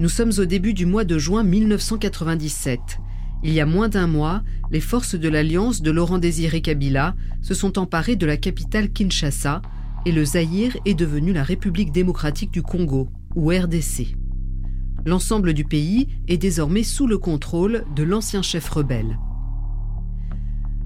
Nous 0.00 0.08
sommes 0.08 0.30
au 0.38 0.44
début 0.44 0.74
du 0.74 0.86
mois 0.86 1.02
de 1.02 1.18
juin 1.18 1.42
1997. 1.42 3.00
Il 3.42 3.52
y 3.52 3.58
a 3.58 3.66
moins 3.66 3.88
d'un 3.88 4.06
mois, 4.06 4.44
les 4.70 4.80
forces 4.80 5.16
de 5.16 5.28
l'alliance 5.28 5.82
de 5.82 5.90
Laurent 5.90 6.18
Désiré 6.18 6.60
Kabila 6.60 7.16
se 7.42 7.52
sont 7.52 7.80
emparées 7.80 8.14
de 8.14 8.24
la 8.24 8.36
capitale 8.36 8.92
Kinshasa 8.92 9.60
et 10.06 10.12
le 10.12 10.24
Zaïre 10.24 10.76
est 10.84 10.94
devenu 10.94 11.32
la 11.32 11.42
République 11.42 11.90
démocratique 11.90 12.52
du 12.52 12.62
Congo, 12.62 13.08
ou 13.34 13.50
RDC. 13.50 14.14
L'ensemble 15.04 15.52
du 15.52 15.64
pays 15.64 16.06
est 16.28 16.38
désormais 16.38 16.84
sous 16.84 17.08
le 17.08 17.18
contrôle 17.18 17.84
de 17.96 18.04
l'ancien 18.04 18.42
chef 18.42 18.68
rebelle. 18.68 19.18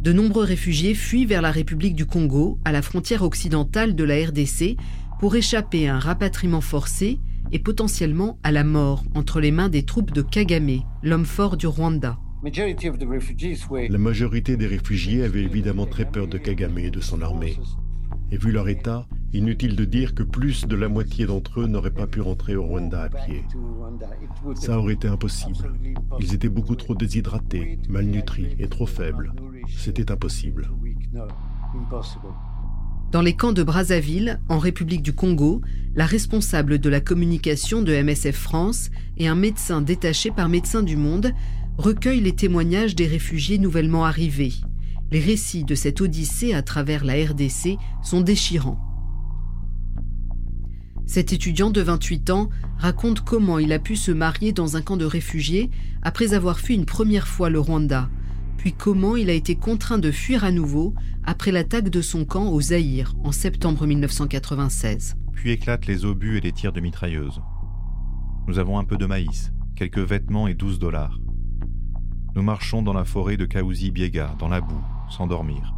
De 0.01 0.15
nombreux 0.15 0.45
réfugiés 0.45 0.95
fuient 0.95 1.27
vers 1.27 1.43
la 1.43 1.51
République 1.51 1.95
du 1.95 2.07
Congo, 2.07 2.59
à 2.65 2.73
la 2.73 2.81
frontière 2.81 3.25
occidentale 3.25 3.95
de 3.95 4.05
la 4.05 4.27
RDC, 4.27 4.79
pour 5.21 5.37
échapper 5.37 5.87
à 5.87 5.97
un 5.97 5.99
rapatriement 5.99 6.63
forcé 6.63 7.21
et 7.51 7.59
potentiellement 7.59 8.39
à 8.43 8.53
la 8.53 8.65
mort 8.65 9.05
entre 9.15 9.41
les 9.41 9.51
mains 9.51 9.69
des 9.69 9.85
troupes 9.85 10.13
de 10.13 10.23
Kagame, 10.23 10.81
l'homme 11.03 11.25
fort 11.25 11.57
du 11.57 11.67
Rwanda. 11.67 12.19
La 12.43 13.99
majorité 13.99 14.57
des 14.57 14.67
réfugiés 14.67 15.23
avaient 15.23 15.45
évidemment 15.45 15.87
très 15.87 16.05
peur 16.05 16.27
de 16.27 16.39
Kagame 16.39 16.79
et 16.79 16.91
de 16.91 17.01
son 17.01 17.23
armée. 17.23 17.57
Et 18.33 18.37
vu 18.37 18.51
leur 18.51 18.69
état, 18.69 19.07
inutile 19.33 19.77
de 19.77 19.85
dire 19.85 20.15
que 20.15 20.23
plus 20.23 20.67
de 20.67 20.75
la 20.75 20.89
moitié 20.89 21.27
d'entre 21.27 21.61
eux 21.61 21.67
n'auraient 21.67 21.91
pas 21.91 22.07
pu 22.07 22.21
rentrer 22.21 22.57
au 22.57 22.65
Rwanda 22.65 23.03
à 23.03 23.09
pied. 23.09 23.45
Ça 24.55 24.79
aurait 24.79 24.95
été 24.95 25.07
impossible. 25.07 25.73
Ils 26.19 26.35
étaient 26.35 26.49
beaucoup 26.49 26.75
trop 26.75 26.95
déshydratés, 26.95 27.79
malnutris 27.89 28.57
et 28.59 28.69
trop 28.69 28.87
faibles. 28.87 29.35
C'était 29.69 30.11
impossible. 30.11 30.71
Dans 33.13 33.21
les 33.21 33.35
camps 33.35 33.53
de 33.53 33.63
Brazzaville, 33.63 34.41
en 34.49 34.59
République 34.59 35.03
du 35.03 35.13
Congo, 35.13 35.61
la 35.95 36.07
responsable 36.07 36.79
de 36.79 36.89
la 36.89 37.03
communication 37.03 37.83
de 37.83 37.93
MSF 37.93 38.35
France 38.35 38.91
et 39.19 39.29
un 39.29 39.35
médecin 39.35 39.83
détaché 39.83 40.31
par 40.31 40.49
Médecins 40.49 40.83
du 40.83 40.97
Monde 40.97 41.35
recueillent 41.77 42.23
les 42.23 42.35
témoignages 42.35 42.95
des 42.95 43.07
réfugiés 43.07 43.59
nouvellement 43.59 44.07
arrivés. 44.07 44.55
Les 45.11 45.21
récits 45.21 45.65
de 45.65 45.75
cette 45.75 46.01
odyssée 46.01 46.55
à 46.55 46.63
travers 46.63 47.05
la 47.05 47.13
RDC 47.23 47.77
sont 48.03 48.23
déchirants. 48.23 48.81
Cet 51.05 51.35
étudiant 51.35 51.69
de 51.69 51.83
28 51.83 52.31
ans 52.31 52.49
raconte 52.79 53.21
comment 53.21 53.59
il 53.59 53.75
a 53.75 53.79
pu 53.79 53.95
se 53.95 54.11
marier 54.11 54.53
dans 54.53 54.79
un 54.79 54.81
camp 54.81 54.97
de 54.97 55.05
réfugiés 55.05 55.69
après 56.01 56.33
avoir 56.33 56.59
fui 56.59 56.77
une 56.77 56.87
première 56.87 57.29
fois 57.29 57.51
le 57.51 57.61
Rwanda, 57.61 58.09
puis 58.63 58.73
comment 58.73 59.17
il 59.17 59.29
a 59.29 59.33
été 59.33 59.57
contraint 59.57 59.99
de 59.99 60.13
fuir 60.13 60.45
à 60.45 60.53
nouveau 60.53 60.95
après 61.25 61.51
l'attaque 61.51 61.89
de 61.89 62.01
son 62.01 62.25
camp 62.25 62.49
au 62.49 62.61
Zaïre 62.61 63.13
en 63.25 63.33
septembre 63.33 63.89
1996. 63.89 65.17
Puis 65.33 65.51
éclatent 65.51 65.87
les 65.87 66.05
obus 66.05 66.39
et 66.39 66.41
les 66.41 66.53
tirs 66.53 66.73
de 66.73 66.79
mitrailleuses. 66.79 67.43
Nous 68.47 68.61
avons 68.61 68.79
un 68.79 68.85
peu 68.85 68.97
de 68.97 69.07
maïs, 69.07 69.53
quelques 69.75 69.99
vêtements 69.99 70.47
et 70.47 70.55
12 70.55 70.79
dollars. 70.79 71.19
Nous 72.37 72.43
marchons 72.43 72.83
dans 72.83 72.93
la 72.93 73.05
forêt 73.05 73.37
de 73.37 73.47
Kaouzi 73.47 73.91
Biega, 73.91 74.37
dans 74.39 74.49
la 74.49 74.61
boue, 74.61 74.85
sans 75.11 75.27
dormir. 75.27 75.75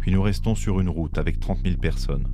Puis 0.00 0.12
nous 0.12 0.20
restons 0.20 0.54
sur 0.54 0.80
une 0.80 0.90
route 0.90 1.16
avec 1.16 1.40
30 1.40 1.60
000 1.64 1.78
personnes. 1.78 2.28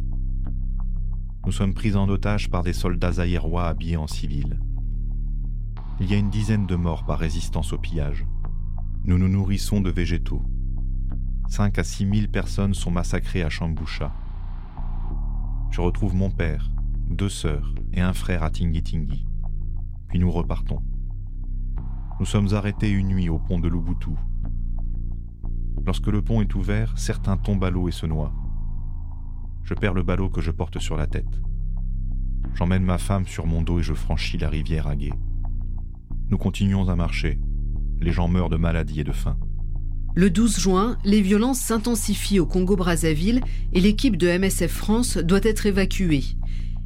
Nous 1.45 1.53
sommes 1.53 1.75
pris 1.75 1.95
en 1.95 2.09
otage 2.09 2.51
par 2.51 2.65
des 2.65 2.73
soldats 2.73 3.13
zaïrois 3.13 3.69
habillés 3.69 3.97
en 3.97 4.09
civil. 4.09 4.59
Il 6.01 6.11
y 6.11 6.15
a 6.15 6.19
une 6.19 6.31
dizaine 6.31 6.67
de 6.67 6.75
morts 6.75 7.07
par 7.07 7.21
résistance 7.21 7.73
au 7.73 7.79
pillage. 7.79 8.27
Nous 9.07 9.19
nous 9.19 9.29
nourrissons 9.29 9.81
de 9.81 9.89
végétaux. 9.89 10.43
5 11.47 11.79
à 11.79 11.85
6 11.85 12.11
000 12.13 12.27
personnes 12.27 12.75
sont 12.75 12.91
massacrées 12.91 13.45
à 13.45 13.49
Chamboucha. 13.49 14.13
Je 15.71 15.81
retrouve 15.81 16.17
mon 16.17 16.29
père, 16.29 16.73
deux 17.09 17.29
sœurs 17.29 17.73
et 17.93 18.01
un 18.01 18.13
frère 18.13 18.43
à 18.43 18.51
Tingi 18.51 18.83
Puis 20.09 20.19
nous 20.19 20.33
repartons. 20.33 20.83
Nous 22.19 22.27
sommes 22.27 22.53
arrêtés 22.53 22.91
une 22.91 23.07
nuit 23.07 23.29
au 23.29 23.39
pont 23.39 23.61
de 23.61 23.69
Lubutu. 23.69 24.11
Lorsque 25.85 26.09
le 26.09 26.21
pont 26.21 26.43
est 26.43 26.57
ouvert, 26.57 26.99
certains 26.99 27.37
tombent 27.37 27.63
à 27.63 27.71
l'eau 27.71 27.89
et 27.89 27.93
se 27.93 28.07
noient. 28.07 28.35
Je 29.63 29.75
perds 29.75 29.95
le 29.95 30.03
ballot 30.03 30.31
que 30.31 30.41
je 30.41 30.51
porte 30.51 30.81
sur 30.81 30.97
la 30.97 31.07
tête. 31.07 31.41
J'emmène 32.55 32.83
ma 32.83 32.99
femme 32.99 33.29
sur 33.29 33.47
mon 33.47 33.63
dos 33.63 33.79
et 33.79 33.85
je 33.85 33.95
franchis 33.95 34.37
la 34.37 34.49
rivière 34.49 34.89
à 34.89 34.97
Nous 34.97 36.39
continuons 36.39 36.89
à 36.89 36.97
marcher, 36.97 37.39
les 38.01 38.13
gens 38.13 38.29
meurent 38.29 38.51
de 38.51 38.57
maladie 38.57 39.01
et 39.01 39.05
de 39.05 39.13
faim. 39.13 39.37
Le 40.15 40.31
12 40.31 40.59
juin, 40.59 40.97
les 41.05 41.21
violences 41.21 41.61
s'intensifient 41.61 42.41
au 42.41 42.47
Congo-Brazzaville 42.47 43.43
et 43.75 43.81
l'équipe 43.81 44.17
de 44.17 44.29
MSF 44.29 44.73
France 44.73 45.19
doit 45.19 45.41
être 45.43 45.67
évacuée. 45.67 46.25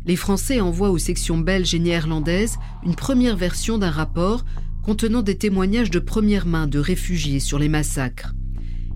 Les 0.04 0.16
Français 0.16 0.60
envoient 0.60 0.90
aux 0.90 0.98
sections 0.98 1.38
belges 1.38 1.74
et 1.74 1.78
néerlandaises 1.78 2.58
une 2.84 2.96
première 2.96 3.36
version 3.36 3.78
d'un 3.78 3.90
rapport 3.90 4.44
contenant 4.82 5.22
des 5.22 5.36
témoignages 5.36 5.90
de 5.90 5.98
première 5.98 6.46
main 6.46 6.66
de 6.66 6.78
réfugiés 6.78 7.38
sur 7.38 7.58
les 7.58 7.68
massacres. 7.68 8.34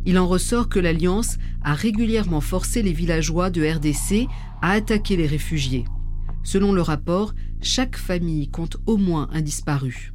Il 0.07 0.19
en 0.19 0.27
ressort 0.27 0.69
que 0.69 0.81
l'Alliance 0.81 1.39
a 1.63 1.75
régulièrement 1.75 2.41
forcé 2.41 2.83
les 2.83 2.93
villageois 2.93 3.51
de 3.51 3.65
RDC 3.65 4.29
à 4.63 4.73
attaquer 4.73 5.17
les 5.17 5.27
réfugiés. 5.27 5.85
Selon 6.43 6.73
le 6.73 6.83
rapport, 6.83 7.35
chaque 7.63 7.97
famille 7.97 8.49
compte 8.49 8.79
au 8.87 8.97
moins 8.97 9.29
un 9.33 9.41
disparu. 9.41 10.14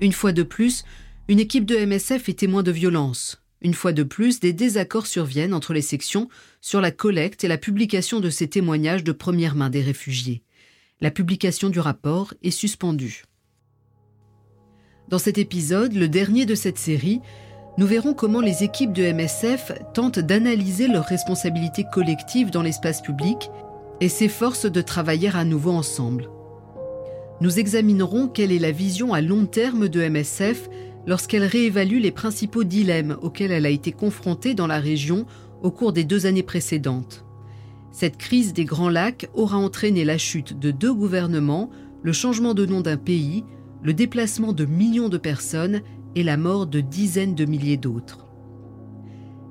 Une 0.00 0.12
fois 0.12 0.32
de 0.32 0.44
plus, 0.44 0.84
une 1.26 1.40
équipe 1.40 1.64
de 1.64 1.76
MSF 1.76 2.28
est 2.28 2.38
témoin 2.38 2.62
de 2.62 2.70
violence. 2.70 3.42
Une 3.60 3.74
fois 3.74 3.92
de 3.92 4.04
plus, 4.04 4.38
des 4.38 4.52
désaccords 4.52 5.08
surviennent 5.08 5.54
entre 5.54 5.72
les 5.72 5.82
sections 5.82 6.28
sur 6.60 6.80
la 6.80 6.92
collecte 6.92 7.42
et 7.42 7.48
la 7.48 7.58
publication 7.58 8.20
de 8.20 8.30
ces 8.30 8.46
témoignages 8.46 9.02
de 9.02 9.10
première 9.10 9.56
main 9.56 9.70
des 9.70 9.82
réfugiés. 9.82 10.42
La 11.00 11.10
publication 11.10 11.68
du 11.68 11.80
rapport 11.80 12.32
est 12.44 12.52
suspendue. 12.52 13.24
Dans 15.08 15.18
cet 15.18 15.38
épisode, 15.38 15.94
le 15.94 16.08
dernier 16.08 16.46
de 16.46 16.54
cette 16.54 16.78
série, 16.78 17.20
nous 17.76 17.86
verrons 17.86 18.14
comment 18.14 18.40
les 18.40 18.62
équipes 18.62 18.92
de 18.92 19.12
MSF 19.12 19.72
tentent 19.94 20.18
d'analyser 20.20 20.86
leurs 20.86 21.06
responsabilités 21.06 21.84
collectives 21.92 22.50
dans 22.50 22.62
l'espace 22.62 23.02
public 23.02 23.50
et 24.00 24.08
s'efforcent 24.08 24.70
de 24.70 24.80
travailler 24.80 25.30
à 25.34 25.44
nouveau 25.44 25.72
ensemble 25.72 26.28
nous 27.40 27.58
examinerons 27.58 28.28
quelle 28.28 28.52
est 28.52 28.58
la 28.58 28.72
vision 28.72 29.14
à 29.14 29.20
long 29.20 29.46
terme 29.46 29.88
de 29.88 30.00
MSF 30.00 30.68
lorsqu'elle 31.06 31.44
réévalue 31.44 32.00
les 32.00 32.10
principaux 32.10 32.64
dilemmes 32.64 33.16
auxquels 33.22 33.52
elle 33.52 33.66
a 33.66 33.70
été 33.70 33.92
confrontée 33.92 34.54
dans 34.54 34.66
la 34.66 34.80
région 34.80 35.24
au 35.62 35.70
cours 35.70 35.92
des 35.92 36.04
deux 36.04 36.26
années 36.26 36.42
précédentes. 36.42 37.24
Cette 37.92 38.16
crise 38.16 38.52
des 38.52 38.64
Grands 38.64 38.90
Lacs 38.90 39.28
aura 39.34 39.56
entraîné 39.56 40.04
la 40.04 40.18
chute 40.18 40.58
de 40.58 40.70
deux 40.70 40.92
gouvernements, 40.92 41.70
le 42.02 42.12
changement 42.12 42.54
de 42.54 42.66
nom 42.66 42.80
d'un 42.80 42.96
pays, 42.96 43.44
le 43.82 43.94
déplacement 43.94 44.52
de 44.52 44.64
millions 44.64 45.08
de 45.08 45.18
personnes 45.18 45.80
et 46.14 46.22
la 46.22 46.36
mort 46.36 46.66
de 46.66 46.80
dizaines 46.80 47.34
de 47.34 47.44
milliers 47.44 47.76
d'autres. 47.76 48.26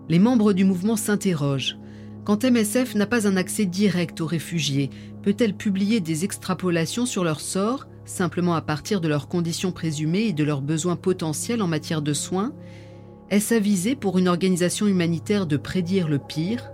Les 0.09 0.19
membres 0.19 0.53
du 0.53 0.63
mouvement 0.63 0.95
s'interrogent. 0.95 1.77
Quand 2.23 2.43
MSF 2.43 2.95
n'a 2.95 3.07
pas 3.07 3.27
un 3.27 3.37
accès 3.37 3.65
direct 3.65 4.19
aux 4.21 4.25
réfugiés, 4.25 4.89
peut-elle 5.27 5.57
publier 5.57 5.99
des 5.99 6.23
extrapolations 6.23 7.05
sur 7.05 7.25
leur 7.25 7.41
sort, 7.41 7.85
simplement 8.05 8.55
à 8.55 8.61
partir 8.61 9.01
de 9.01 9.09
leurs 9.09 9.27
conditions 9.27 9.73
présumées 9.73 10.27
et 10.27 10.31
de 10.31 10.45
leurs 10.45 10.61
besoins 10.61 10.95
potentiels 10.95 11.61
en 11.61 11.67
matière 11.67 12.01
de 12.01 12.13
soins? 12.13 12.53
Est-ce 13.29 13.53
avisé 13.53 13.97
pour 13.97 14.17
une 14.17 14.29
organisation 14.29 14.87
humanitaire 14.87 15.45
de 15.45 15.57
prédire 15.57 16.07
le 16.07 16.17
pire? 16.17 16.71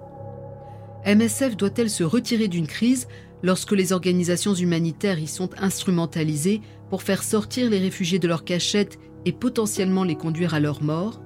MSF 1.03 1.57
doit-elle 1.57 1.89
se 1.89 2.03
retirer 2.03 2.47
d'une 2.47 2.67
crise 2.67 3.07
lorsque 3.41 3.71
les 3.71 3.91
organisations 3.91 4.53
humanitaires 4.53 5.17
y 5.17 5.25
sont 5.25 5.49
instrumentalisées 5.57 6.61
pour 6.91 7.01
faire 7.01 7.23
sortir 7.23 7.71
les 7.71 7.79
réfugiés 7.79 8.19
de 8.19 8.27
leur 8.27 8.43
cachette 8.43 8.99
et 9.25 9.31
potentiellement 9.31 10.03
les 10.03 10.15
conduire 10.15 10.53
à 10.53 10.59
leur 10.59 10.83
mort? 10.83 11.23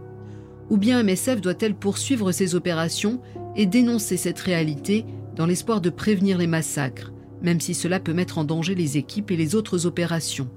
Ou 0.70 0.78
bien 0.78 1.04
MSF 1.04 1.42
doit-elle 1.42 1.76
poursuivre 1.76 2.32
ses 2.32 2.56
opérations 2.56 3.20
et 3.58 3.66
dénoncer 3.66 4.16
cette 4.16 4.40
réalité 4.40 5.06
dans 5.36 5.46
l'espoir 5.46 5.82
de 5.82 5.90
prévenir 5.90 6.38
les 6.38 6.48
massacres, 6.48 7.12
même 7.42 7.60
si 7.60 7.74
cela 7.74 8.00
peut 8.00 8.14
mettre 8.14 8.38
en 8.38 8.44
danger 8.44 8.76
les 8.76 8.98
équipes 8.98 9.32
et 9.32 9.38
les 9.38 9.56
autres 9.56 9.86
opérations. 9.86 10.50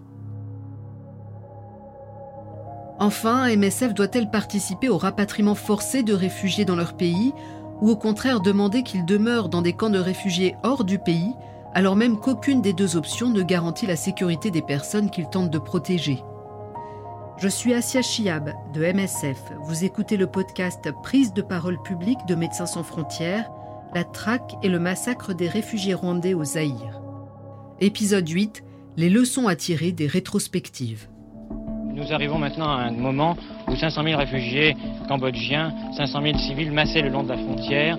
Enfin, 2.98 3.48
MSF 3.56 3.94
doit-elle 3.94 4.30
participer 4.30 4.88
au 4.88 4.98
rapatriement 4.98 5.54
forcé 5.54 6.02
de 6.02 6.12
réfugiés 6.12 6.64
dans 6.64 6.76
leur 6.76 6.96
pays 6.96 7.32
ou 7.80 7.88
au 7.88 7.96
contraire 7.96 8.40
demander 8.40 8.82
qu'ils 8.82 9.06
demeurent 9.06 9.48
dans 9.48 9.62
des 9.62 9.72
camps 9.72 9.88
de 9.90 9.98
réfugiés 9.98 10.54
hors 10.62 10.84
du 10.84 10.98
pays 10.98 11.32
alors 11.72 11.96
même 11.96 12.18
qu'aucune 12.18 12.62
des 12.62 12.72
deux 12.72 12.96
options 12.96 13.30
ne 13.30 13.42
garantit 13.42 13.86
la 13.86 13.96
sécurité 13.96 14.50
des 14.50 14.62
personnes 14.62 15.10
qu'ils 15.10 15.28
tentent 15.28 15.50
de 15.50 15.58
protéger? 15.58 16.22
Je 17.38 17.48
suis 17.48 17.72
Asia 17.72 18.02
Chiab 18.02 18.52
de 18.74 18.84
MSF. 18.84 19.52
Vous 19.62 19.84
écoutez 19.84 20.16
le 20.16 20.26
podcast 20.26 20.90
Prise 21.02 21.32
de 21.32 21.42
parole 21.42 21.80
publique 21.80 22.18
de 22.26 22.34
Médecins 22.34 22.66
sans 22.66 22.82
frontières, 22.82 23.50
la 23.94 24.04
traque 24.04 24.54
et 24.62 24.68
le 24.68 24.78
massacre 24.78 25.34
des 25.34 25.48
réfugiés 25.48 25.94
rwandais 25.94 26.34
au 26.34 26.44
Zaïre. 26.44 27.00
Épisode 27.80 28.28
8 28.28 28.62
Les 28.96 29.10
leçons 29.10 29.48
à 29.48 29.56
tirer 29.56 29.92
des 29.92 30.06
rétrospectives. 30.06 31.08
Nous 31.92 32.12
arrivons 32.12 32.38
maintenant 32.38 32.70
à 32.70 32.82
un 32.82 32.92
moment 32.92 33.36
où 33.68 33.74
500 33.74 34.04
000 34.04 34.18
réfugiés 34.18 34.76
cambodgiens, 35.08 35.74
500 35.96 36.22
000 36.22 36.38
civils 36.38 36.72
massés 36.72 37.02
le 37.02 37.08
long 37.08 37.24
de 37.24 37.30
la 37.30 37.36
frontière, 37.36 37.98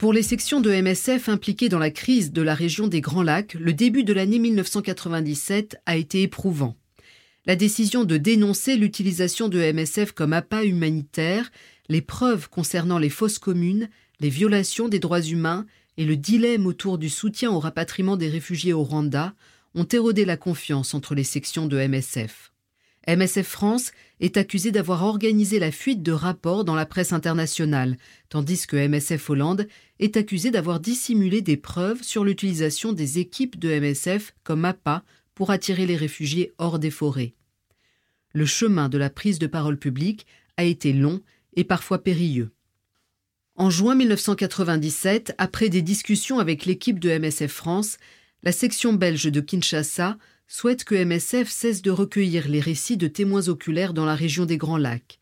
Pour 0.00 0.14
les 0.14 0.22
sections 0.22 0.62
de 0.62 0.70
MSF 0.70 1.28
impliquées 1.28 1.68
dans 1.68 1.78
la 1.78 1.90
crise 1.90 2.32
de 2.32 2.40
la 2.40 2.54
région 2.54 2.88
des 2.88 3.02
Grands 3.02 3.22
Lacs, 3.22 3.52
le 3.52 3.74
début 3.74 4.02
de 4.02 4.14
l'année 4.14 4.38
1997 4.38 5.76
a 5.84 5.98
été 5.98 6.22
éprouvant. 6.22 6.74
La 7.44 7.54
décision 7.54 8.04
de 8.04 8.16
dénoncer 8.16 8.76
l'utilisation 8.76 9.50
de 9.50 9.60
MSF 9.60 10.12
comme 10.12 10.32
appât 10.32 10.64
humanitaire, 10.64 11.52
les 11.90 12.00
preuves 12.00 12.48
concernant 12.48 12.96
les 12.96 13.10
fausses 13.10 13.38
communes, 13.38 13.90
les 14.20 14.30
violations 14.30 14.88
des 14.88 15.00
droits 15.00 15.20
humains 15.20 15.66
et 15.98 16.06
le 16.06 16.16
dilemme 16.16 16.64
autour 16.64 16.96
du 16.96 17.10
soutien 17.10 17.50
au 17.50 17.58
rapatriement 17.58 18.16
des 18.16 18.30
réfugiés 18.30 18.72
au 18.72 18.82
Rwanda 18.82 19.34
ont 19.74 19.84
érodé 19.84 20.24
la 20.24 20.38
confiance 20.38 20.94
entre 20.94 21.14
les 21.14 21.24
sections 21.24 21.66
de 21.66 21.76
MSF. 21.76 22.49
MSF 23.08 23.46
France 23.46 23.92
est 24.20 24.36
accusé 24.36 24.72
d'avoir 24.72 25.04
organisé 25.04 25.58
la 25.58 25.72
fuite 25.72 26.02
de 26.02 26.12
rapports 26.12 26.64
dans 26.64 26.74
la 26.74 26.86
presse 26.86 27.12
internationale, 27.12 27.96
tandis 28.28 28.66
que 28.66 28.76
MSF 28.76 29.30
Hollande 29.30 29.66
est 29.98 30.16
accusé 30.16 30.50
d'avoir 30.50 30.80
dissimulé 30.80 31.40
des 31.40 31.56
preuves 31.56 32.02
sur 32.02 32.24
l'utilisation 32.24 32.92
des 32.92 33.18
équipes 33.18 33.58
de 33.58 33.70
MSF 33.80 34.34
comme 34.44 34.64
appât 34.64 35.02
pour 35.34 35.50
attirer 35.50 35.86
les 35.86 35.96
réfugiés 35.96 36.52
hors 36.58 36.78
des 36.78 36.90
forêts. 36.90 37.34
Le 38.32 38.44
chemin 38.44 38.88
de 38.88 38.98
la 38.98 39.10
prise 39.10 39.38
de 39.38 39.46
parole 39.46 39.78
publique 39.78 40.26
a 40.56 40.64
été 40.64 40.92
long 40.92 41.20
et 41.54 41.64
parfois 41.64 42.02
périlleux. 42.02 42.52
En 43.56 43.70
juin 43.70 43.94
1997, 43.94 45.34
après 45.38 45.68
des 45.68 45.82
discussions 45.82 46.38
avec 46.38 46.66
l'équipe 46.66 46.98
de 46.98 47.10
MSF 47.10 47.50
France, 47.50 47.96
la 48.42 48.52
section 48.52 48.92
belge 48.92 49.24
de 49.24 49.40
Kinshasa 49.40 50.16
souhaite 50.50 50.82
que 50.82 50.96
MSF 50.96 51.48
cesse 51.48 51.80
de 51.80 51.92
recueillir 51.92 52.48
les 52.48 52.58
récits 52.58 52.96
de 52.96 53.06
témoins 53.06 53.48
oculaires 53.48 53.94
dans 53.94 54.04
la 54.04 54.16
région 54.16 54.46
des 54.46 54.58
Grands 54.58 54.78
Lacs. 54.78 55.20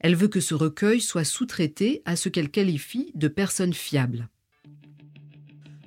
Elle 0.00 0.14
veut 0.14 0.28
que 0.28 0.38
ce 0.38 0.54
recueil 0.54 1.00
soit 1.00 1.24
sous-traité 1.24 2.02
à 2.04 2.14
ce 2.14 2.28
qu'elle 2.28 2.50
qualifie 2.50 3.10
de 3.14 3.26
personnes 3.26 3.72
fiables. 3.72 4.28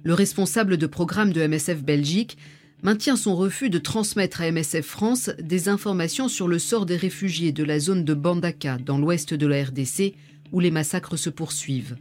Le 0.03 0.15
responsable 0.15 0.77
de 0.77 0.87
programme 0.87 1.31
de 1.31 1.45
MSF 1.45 1.83
Belgique 1.83 2.39
maintient 2.81 3.15
son 3.15 3.35
refus 3.35 3.69
de 3.69 3.77
transmettre 3.77 4.41
à 4.41 4.51
MSF 4.51 4.85
France 4.85 5.29
des 5.39 5.69
informations 5.69 6.27
sur 6.27 6.47
le 6.47 6.57
sort 6.57 6.87
des 6.87 6.97
réfugiés 6.97 7.51
de 7.51 7.63
la 7.63 7.79
zone 7.79 8.03
de 8.03 8.15
Bandaka 8.15 8.79
dans 8.79 8.97
l'ouest 8.97 9.35
de 9.35 9.45
la 9.45 9.65
RDC 9.65 10.15
où 10.51 10.59
les 10.59 10.71
massacres 10.71 11.15
se 11.15 11.29
poursuivent. 11.29 11.95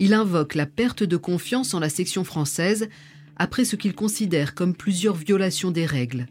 Il 0.00 0.12
invoque 0.12 0.54
la 0.54 0.66
perte 0.66 1.02
de 1.02 1.16
confiance 1.16 1.72
en 1.72 1.80
la 1.80 1.88
section 1.88 2.24
française 2.24 2.90
après 3.36 3.64
ce 3.64 3.76
qu'il 3.76 3.94
considère 3.94 4.54
comme 4.54 4.74
plusieurs 4.74 5.16
violations 5.16 5.70
des 5.70 5.86
règles. 5.86 6.26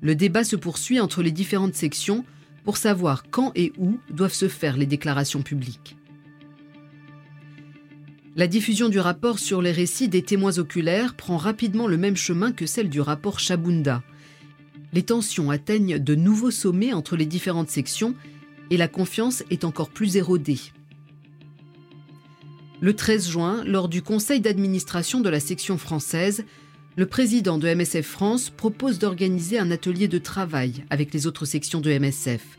Le 0.00 0.14
débat 0.14 0.44
se 0.44 0.56
poursuit 0.56 1.00
entre 1.00 1.22
les 1.22 1.30
différentes 1.30 1.74
sections 1.74 2.24
pour 2.64 2.76
savoir 2.76 3.24
quand 3.30 3.52
et 3.54 3.72
où 3.78 3.98
doivent 4.10 4.32
se 4.32 4.48
faire 4.48 4.76
les 4.76 4.86
déclarations 4.86 5.42
publiques. 5.42 5.96
La 8.34 8.46
diffusion 8.46 8.88
du 8.88 8.98
rapport 8.98 9.38
sur 9.38 9.60
les 9.60 9.72
récits 9.72 10.08
des 10.08 10.22
témoins 10.22 10.58
oculaires 10.58 11.14
prend 11.14 11.36
rapidement 11.36 11.86
le 11.86 11.98
même 11.98 12.16
chemin 12.16 12.52
que 12.52 12.64
celle 12.64 12.88
du 12.88 13.00
rapport 13.00 13.38
Chabunda. 13.38 14.02
Les 14.94 15.02
tensions 15.02 15.50
atteignent 15.50 15.98
de 15.98 16.14
nouveaux 16.14 16.50
sommets 16.50 16.94
entre 16.94 17.16
les 17.16 17.26
différentes 17.26 17.68
sections 17.68 18.14
et 18.70 18.78
la 18.78 18.88
confiance 18.88 19.44
est 19.50 19.64
encore 19.64 19.90
plus 19.90 20.16
érodée. 20.16 20.58
Le 22.82 22.96
13 22.96 23.30
juin, 23.30 23.62
lors 23.64 23.88
du 23.88 24.02
conseil 24.02 24.40
d'administration 24.40 25.20
de 25.20 25.28
la 25.28 25.38
section 25.38 25.78
française, 25.78 26.44
le 26.96 27.06
président 27.06 27.56
de 27.56 27.72
MSF 27.72 28.04
France 28.04 28.50
propose 28.50 28.98
d'organiser 28.98 29.56
un 29.56 29.70
atelier 29.70 30.08
de 30.08 30.18
travail 30.18 30.84
avec 30.90 31.14
les 31.14 31.28
autres 31.28 31.44
sections 31.44 31.80
de 31.80 31.96
MSF. 31.96 32.58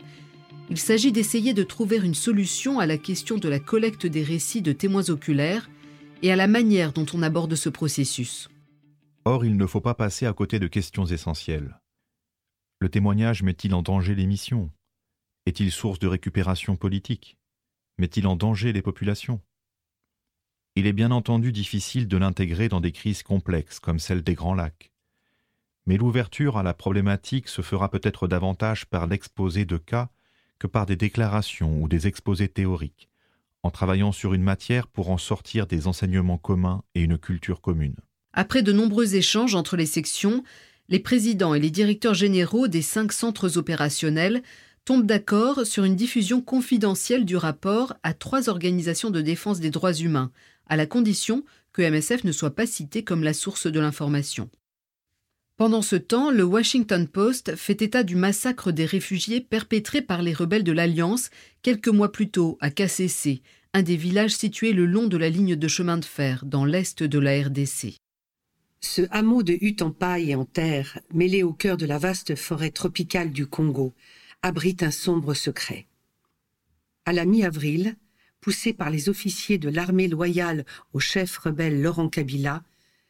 Il 0.70 0.78
s'agit 0.78 1.12
d'essayer 1.12 1.52
de 1.52 1.62
trouver 1.62 1.98
une 1.98 2.14
solution 2.14 2.78
à 2.78 2.86
la 2.86 2.96
question 2.96 3.36
de 3.36 3.50
la 3.50 3.60
collecte 3.60 4.06
des 4.06 4.22
récits 4.22 4.62
de 4.62 4.72
témoins 4.72 5.10
oculaires 5.10 5.68
et 6.22 6.32
à 6.32 6.36
la 6.36 6.46
manière 6.46 6.94
dont 6.94 7.04
on 7.12 7.20
aborde 7.20 7.54
ce 7.54 7.68
processus. 7.68 8.48
Or, 9.26 9.44
il 9.44 9.58
ne 9.58 9.66
faut 9.66 9.82
pas 9.82 9.92
passer 9.92 10.24
à 10.24 10.32
côté 10.32 10.58
de 10.58 10.68
questions 10.68 11.04
essentielles. 11.04 11.78
Le 12.80 12.88
témoignage 12.88 13.42
met-il 13.42 13.74
en 13.74 13.82
danger 13.82 14.14
les 14.14 14.24
missions 14.24 14.70
Est-il 15.44 15.70
source 15.70 15.98
de 15.98 16.06
récupération 16.06 16.76
politique? 16.76 17.36
Met-il 17.98 18.26
en 18.26 18.36
danger 18.36 18.72
les 18.72 18.80
populations? 18.80 19.42
Il 20.76 20.86
est 20.86 20.92
bien 20.92 21.10
entendu 21.10 21.52
difficile 21.52 22.08
de 22.08 22.16
l'intégrer 22.16 22.68
dans 22.68 22.80
des 22.80 22.92
crises 22.92 23.22
complexes 23.22 23.78
comme 23.78 23.98
celle 23.98 24.22
des 24.22 24.34
Grands 24.34 24.54
Lacs. 24.54 24.90
Mais 25.86 25.96
l'ouverture 25.96 26.56
à 26.56 26.62
la 26.62 26.74
problématique 26.74 27.48
se 27.48 27.62
fera 27.62 27.90
peut-être 27.90 28.26
davantage 28.26 28.86
par 28.86 29.06
l'exposé 29.06 29.64
de 29.64 29.76
cas 29.76 30.08
que 30.58 30.66
par 30.66 30.86
des 30.86 30.96
déclarations 30.96 31.82
ou 31.82 31.88
des 31.88 32.06
exposés 32.06 32.48
théoriques, 32.48 33.08
en 33.62 33.70
travaillant 33.70 34.12
sur 34.12 34.34
une 34.34 34.42
matière 34.42 34.88
pour 34.88 35.10
en 35.10 35.18
sortir 35.18 35.66
des 35.66 35.86
enseignements 35.86 36.38
communs 36.38 36.82
et 36.94 37.02
une 37.02 37.18
culture 37.18 37.60
commune. 37.60 37.96
Après 38.32 38.62
de 38.62 38.72
nombreux 38.72 39.14
échanges 39.14 39.54
entre 39.54 39.76
les 39.76 39.86
sections, 39.86 40.42
les 40.88 40.98
présidents 40.98 41.54
et 41.54 41.60
les 41.60 41.70
directeurs 41.70 42.14
généraux 42.14 42.66
des 42.66 42.82
cinq 42.82 43.12
centres 43.12 43.58
opérationnels 43.58 44.42
tombent 44.84 45.06
d'accord 45.06 45.64
sur 45.64 45.84
une 45.84 45.96
diffusion 45.96 46.42
confidentielle 46.42 47.24
du 47.24 47.36
rapport 47.36 47.94
à 48.02 48.12
trois 48.12 48.48
organisations 48.48 49.10
de 49.10 49.22
défense 49.22 49.60
des 49.60 49.70
droits 49.70 49.94
humains, 49.94 50.30
à 50.66 50.76
la 50.76 50.86
condition 50.86 51.44
que 51.72 51.82
MSF 51.82 52.24
ne 52.24 52.32
soit 52.32 52.54
pas 52.54 52.66
cité 52.66 53.04
comme 53.04 53.22
la 53.22 53.34
source 53.34 53.66
de 53.66 53.80
l'information. 53.80 54.48
Pendant 55.56 55.82
ce 55.82 55.96
temps, 55.96 56.30
le 56.30 56.42
Washington 56.42 57.06
Post 57.06 57.54
fait 57.54 57.80
état 57.80 58.02
du 58.02 58.16
massacre 58.16 58.72
des 58.72 58.86
réfugiés 58.86 59.40
perpétré 59.40 60.02
par 60.02 60.20
les 60.20 60.32
rebelles 60.32 60.64
de 60.64 60.72
l'Alliance 60.72 61.30
quelques 61.62 61.88
mois 61.88 62.10
plus 62.10 62.28
tôt 62.28 62.58
à 62.60 62.70
KCC, 62.70 63.42
un 63.72 63.82
des 63.82 63.96
villages 63.96 64.34
situés 64.34 64.72
le 64.72 64.86
long 64.86 65.06
de 65.06 65.16
la 65.16 65.28
ligne 65.28 65.54
de 65.54 65.68
chemin 65.68 65.98
de 65.98 66.04
fer 66.04 66.44
dans 66.44 66.64
l'est 66.64 67.02
de 67.02 67.18
la 67.20 67.40
RDC. 67.40 67.98
Ce 68.80 69.02
hameau 69.10 69.42
de 69.42 69.56
huttes 69.60 69.82
en 69.82 69.92
paille 69.92 70.32
et 70.32 70.34
en 70.34 70.44
terre, 70.44 71.00
mêlé 71.12 71.42
au 71.42 71.52
cœur 71.52 71.76
de 71.76 71.86
la 71.86 71.98
vaste 71.98 72.34
forêt 72.34 72.70
tropicale 72.70 73.30
du 73.30 73.46
Congo, 73.46 73.94
abrite 74.42 74.82
un 74.82 74.90
sombre 74.90 75.34
secret. 75.34 75.86
À 77.04 77.12
la 77.12 77.24
mi-avril, 77.24 77.96
poussés 78.44 78.74
par 78.74 78.90
les 78.90 79.08
officiers 79.08 79.56
de 79.56 79.70
l'armée 79.70 80.06
loyale 80.06 80.66
au 80.92 81.00
chef 81.00 81.38
rebelle 81.38 81.80
Laurent 81.80 82.10
Kabila, 82.10 82.62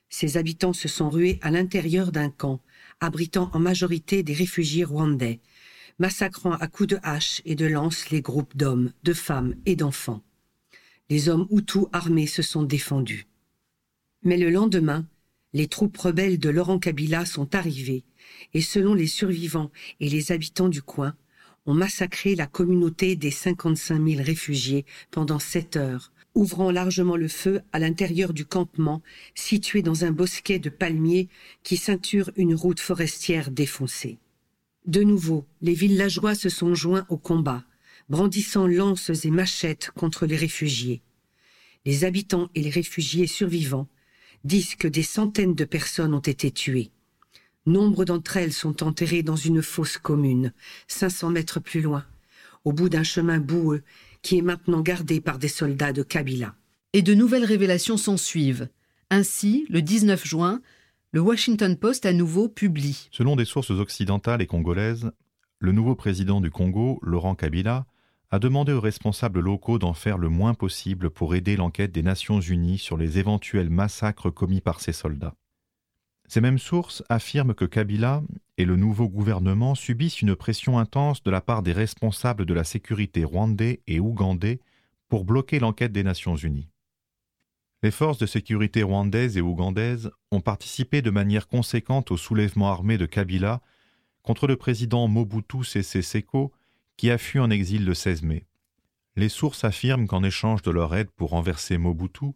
ses 0.08 0.36
habitants 0.36 0.72
se 0.72 0.86
sont 0.86 1.10
rués 1.10 1.40
à 1.42 1.50
l'intérieur 1.50 2.12
d'un 2.12 2.30
camp, 2.30 2.60
abritant 3.00 3.50
en 3.52 3.58
majorité 3.58 4.22
des 4.22 4.32
réfugiés 4.32 4.84
rwandais, 4.84 5.40
massacrant 5.98 6.52
à 6.52 6.68
coups 6.68 6.90
de 6.90 6.98
hache 7.02 7.42
et 7.44 7.56
de 7.56 7.66
lance 7.66 8.10
les 8.10 8.20
groupes 8.20 8.56
d'hommes, 8.56 8.92
de 9.02 9.12
femmes 9.12 9.56
et 9.66 9.74
d'enfants. 9.74 10.22
Les 11.10 11.28
hommes 11.28 11.48
Hutus 11.50 11.86
armés 11.92 12.28
se 12.28 12.42
sont 12.42 12.62
défendus. 12.62 13.26
Mais 14.22 14.36
le 14.36 14.50
lendemain, 14.50 15.04
les 15.52 15.66
troupes 15.66 15.96
rebelles 15.96 16.38
de 16.38 16.48
Laurent 16.48 16.78
Kabila 16.78 17.26
sont 17.26 17.56
arrivées, 17.56 18.04
et 18.52 18.62
selon 18.62 18.94
les 18.94 19.08
survivants 19.08 19.72
et 19.98 20.08
les 20.08 20.30
habitants 20.30 20.68
du 20.68 20.80
coin, 20.80 21.16
ont 21.66 21.74
massacré 21.74 22.34
la 22.34 22.46
communauté 22.46 23.16
des 23.16 23.30
55 23.30 24.06
000 24.06 24.22
réfugiés 24.22 24.84
pendant 25.10 25.38
sept 25.38 25.76
heures, 25.76 26.12
ouvrant 26.34 26.70
largement 26.70 27.16
le 27.16 27.28
feu 27.28 27.62
à 27.72 27.78
l'intérieur 27.78 28.32
du 28.32 28.44
campement 28.44 29.02
situé 29.34 29.82
dans 29.82 30.04
un 30.04 30.10
bosquet 30.10 30.58
de 30.58 30.68
palmiers 30.68 31.28
qui 31.62 31.76
ceinture 31.76 32.30
une 32.36 32.54
route 32.54 32.80
forestière 32.80 33.50
défoncée. 33.50 34.18
De 34.86 35.02
nouveau, 35.02 35.46
les 35.62 35.74
villageois 35.74 36.34
se 36.34 36.48
sont 36.48 36.74
joints 36.74 37.06
au 37.08 37.16
combat, 37.16 37.64
brandissant 38.08 38.66
lances 38.66 39.24
et 39.24 39.30
machettes 39.30 39.90
contre 39.94 40.26
les 40.26 40.36
réfugiés. 40.36 41.02
Les 41.86 42.04
habitants 42.04 42.50
et 42.54 42.62
les 42.62 42.70
réfugiés 42.70 43.26
survivants 43.26 43.88
disent 44.44 44.74
que 44.74 44.88
des 44.88 45.02
centaines 45.02 45.54
de 45.54 45.64
personnes 45.64 46.14
ont 46.14 46.20
été 46.20 46.50
tuées. 46.50 46.90
Nombre 47.66 48.04
d'entre 48.04 48.36
elles 48.36 48.52
sont 48.52 48.82
enterrées 48.82 49.22
dans 49.22 49.36
une 49.36 49.62
fosse 49.62 49.96
commune, 49.96 50.52
500 50.88 51.30
mètres 51.30 51.60
plus 51.60 51.80
loin, 51.80 52.04
au 52.64 52.74
bout 52.74 52.90
d'un 52.90 53.02
chemin 53.02 53.38
boueux 53.38 53.82
qui 54.20 54.36
est 54.36 54.42
maintenant 54.42 54.82
gardé 54.82 55.22
par 55.22 55.38
des 55.38 55.48
soldats 55.48 55.94
de 55.94 56.02
Kabila. 56.02 56.54
Et 56.92 57.00
de 57.00 57.14
nouvelles 57.14 57.44
révélations 57.44 57.96
s'en 57.96 58.18
suivent. 58.18 58.68
Ainsi, 59.08 59.64
le 59.70 59.80
19 59.80 60.26
juin, 60.26 60.60
le 61.12 61.20
Washington 61.20 61.74
Post 61.76 62.04
à 62.04 62.12
nouveau 62.12 62.48
publie. 62.48 63.08
Selon 63.10 63.34
des 63.34 63.46
sources 63.46 63.70
occidentales 63.70 64.42
et 64.42 64.46
congolaises, 64.46 65.10
le 65.58 65.72
nouveau 65.72 65.94
président 65.94 66.42
du 66.42 66.50
Congo, 66.50 67.00
Laurent 67.02 67.34
Kabila, 67.34 67.86
a 68.30 68.38
demandé 68.38 68.72
aux 68.72 68.80
responsables 68.80 69.40
locaux 69.40 69.78
d'en 69.78 69.94
faire 69.94 70.18
le 70.18 70.28
moins 70.28 70.52
possible 70.52 71.08
pour 71.08 71.34
aider 71.34 71.56
l'enquête 71.56 71.92
des 71.92 72.02
Nations 72.02 72.40
Unies 72.40 72.78
sur 72.78 72.98
les 72.98 73.18
éventuels 73.18 73.70
massacres 73.70 74.28
commis 74.28 74.60
par 74.60 74.80
ses 74.80 74.92
soldats. 74.92 75.34
Ces 76.28 76.40
mêmes 76.40 76.58
sources 76.58 77.02
affirment 77.08 77.54
que 77.54 77.64
Kabila 77.64 78.22
et 78.56 78.64
le 78.64 78.76
nouveau 78.76 79.08
gouvernement 79.08 79.74
subissent 79.74 80.22
une 80.22 80.34
pression 80.34 80.78
intense 80.78 81.22
de 81.22 81.30
la 81.30 81.40
part 81.40 81.62
des 81.62 81.72
responsables 81.72 82.46
de 82.46 82.54
la 82.54 82.64
sécurité 82.64 83.24
rwandais 83.24 83.80
et 83.86 84.00
ougandais 84.00 84.60
pour 85.08 85.24
bloquer 85.24 85.58
l'enquête 85.58 85.92
des 85.92 86.02
Nations 86.02 86.36
Unies. 86.36 86.70
Les 87.82 87.90
forces 87.90 88.18
de 88.18 88.26
sécurité 88.26 88.82
rwandaises 88.82 89.36
et 89.36 89.42
ougandaises 89.42 90.10
ont 90.30 90.40
participé 90.40 91.02
de 91.02 91.10
manière 91.10 91.48
conséquente 91.48 92.10
au 92.10 92.16
soulèvement 92.16 92.70
armé 92.70 92.96
de 92.96 93.04
Kabila 93.04 93.60
contre 94.22 94.46
le 94.46 94.56
président 94.56 95.06
Mobutu 95.06 95.64
Sese 95.64 96.00
Seko 96.00 96.52
qui 96.96 97.10
a 97.10 97.18
fui 97.18 97.40
en 97.40 97.50
exil 97.50 97.84
le 97.84 97.92
16 97.92 98.22
mai. 98.22 98.46
Les 99.16 99.28
sources 99.28 99.64
affirment 99.64 100.06
qu'en 100.06 100.24
échange 100.24 100.62
de 100.62 100.70
leur 100.70 100.94
aide 100.94 101.10
pour 101.10 101.30
renverser 101.30 101.76
Mobutu, 101.76 102.32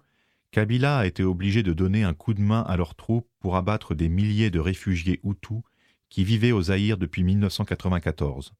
Kabila 0.50 0.98
a 0.98 1.06
été 1.06 1.22
obligé 1.22 1.62
de 1.62 1.72
donner 1.72 2.04
un 2.04 2.14
coup 2.14 2.32
de 2.32 2.40
main 2.40 2.62
à 2.62 2.76
leurs 2.76 2.94
troupes 2.94 3.28
pour 3.40 3.56
abattre 3.56 3.94
des 3.94 4.08
milliers 4.08 4.50
de 4.50 4.58
réfugiés 4.58 5.20
Hutus 5.22 5.60
qui 6.08 6.24
vivaient 6.24 6.52
au 6.52 6.62
Zaïre 6.62 6.96
depuis 6.96 7.22
1994. 7.22 8.52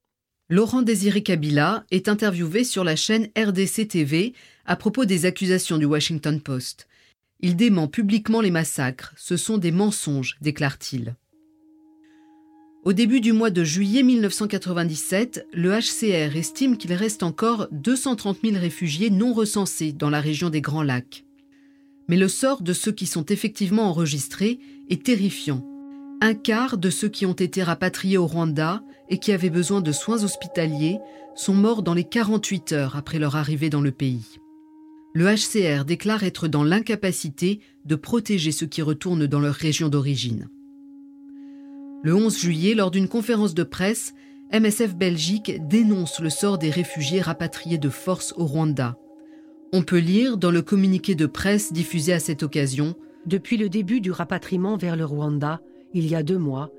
Laurent 0.50 0.83
Désiré 0.83 1.23
Kabila 1.23 1.85
est 1.90 2.09
interviewé 2.09 2.64
sur 2.64 2.85
la 2.85 2.97
chaîne 2.97 3.28
RDC 3.37 3.88
TV 3.88 4.35
à 4.66 4.76
propos 4.76 5.07
des 5.07 5.25
accusations 5.25 5.78
du 5.78 5.87
Washington 5.87 6.40
Post. 6.40 6.88
Il 7.40 7.57
dément 7.57 7.88
publiquement 7.88 8.40
les 8.40 8.50
massacres. 8.50 9.14
Ce 9.16 9.37
sont 9.37 9.59
des 9.59 9.73
mensonges, 9.73 10.37
déclare-t-il. 10.40 11.16
Au 12.85 12.92
début 12.92 13.21
du 13.21 13.33
mois 13.33 13.50
de 13.50 13.64
juillet 13.64 14.02
1997, 14.02 15.47
le 15.52 15.73
HCR 15.73 16.37
estime 16.37 16.76
qu'il 16.76 16.92
reste 16.92 17.23
encore 17.23 17.68
230 17.73 18.38
000 18.42 18.59
réfugiés 18.59 19.11
non 19.11 19.33
recensés 19.33 19.92
dans 19.92 20.11
la 20.11 20.21
région 20.21 20.49
des 20.49 20.61
Grands 20.61 20.83
Lacs. 20.83 21.25
Mais 22.09 22.17
le 22.17 22.29
sort 22.29 22.62
de 22.62 22.73
ceux 22.73 22.93
qui 22.93 23.07
sont 23.07 23.27
effectivement 23.27 23.85
enregistrés 23.85 24.59
est 24.88 25.05
terrifiant. 25.05 25.65
Un 26.21 26.35
quart 26.35 26.79
de 26.79 26.91
ceux 26.91 27.09
qui 27.09 27.27
ont 27.27 27.33
été 27.33 27.62
rapatriés 27.62 28.19
au 28.19 28.27
Rwanda 28.27 28.83
et 29.09 29.19
qui 29.19 29.33
avaient 29.33 29.50
besoin 29.50 29.81
de 29.81 29.93
soins 29.93 30.25
hospitaliers 30.25 30.99
sont 31.37 31.55
morts 31.55 31.83
dans 31.83 31.95
les 31.95 32.05
48 32.05 32.73
heures 32.73 32.97
après 32.97 33.19
leur 33.19 33.37
arrivée 33.37 33.71
dans 33.71 33.81
le 33.81 33.93
pays. 33.93 34.41
Le 35.15 35.27
HCR 35.27 35.85
déclare 35.85 36.25
être 36.25 36.49
dans 36.49 36.65
l'incapacité 36.65 37.61
de 37.85 37.95
protéger 37.95 38.53
ceux 38.53 38.67
qui 38.67 38.83
retournent 38.83 39.27
dans 39.27 39.41
leur 39.41 39.55
région 39.55 39.88
d'origine. 39.88 40.49
Le 42.03 42.15
11 42.15 42.38
juillet, 42.38 42.75
lors 42.75 42.91
d'une 42.91 43.09
conférence 43.09 43.55
de 43.55 43.65
presse, 43.65 44.15
MSF 44.53 44.97
Belgique 44.97 45.53
dénonce 45.69 46.21
le 46.21 46.31
sort 46.31 46.59
des 46.59 46.71
réfugiés 46.71 47.21
rapatriés 47.21 47.79
de 47.79 47.88
force 47.88 48.33
au 48.37 48.47
Rwanda. 48.47 48.97
On 49.70 49.82
peut 49.82 49.98
lire 49.98 50.38
dans 50.38 50.50
le 50.50 50.62
communiqué 50.62 51.14
de 51.14 51.26
presse 51.26 51.75
diffusé 51.75 52.14
à 52.14 52.20
cette 52.20 52.42
occasion 52.42 52.94
Depuis 53.26 53.58
le 53.58 53.68
début 53.68 54.00
du 54.00 54.10
rapatriement 54.10 54.78
vers 54.78 54.96
le 54.96 55.04
Rwanda, 55.04 55.60
il 55.92 56.06
y 56.06 56.14
a 56.14 56.22
deux 56.22 56.38
mois, 56.38 56.70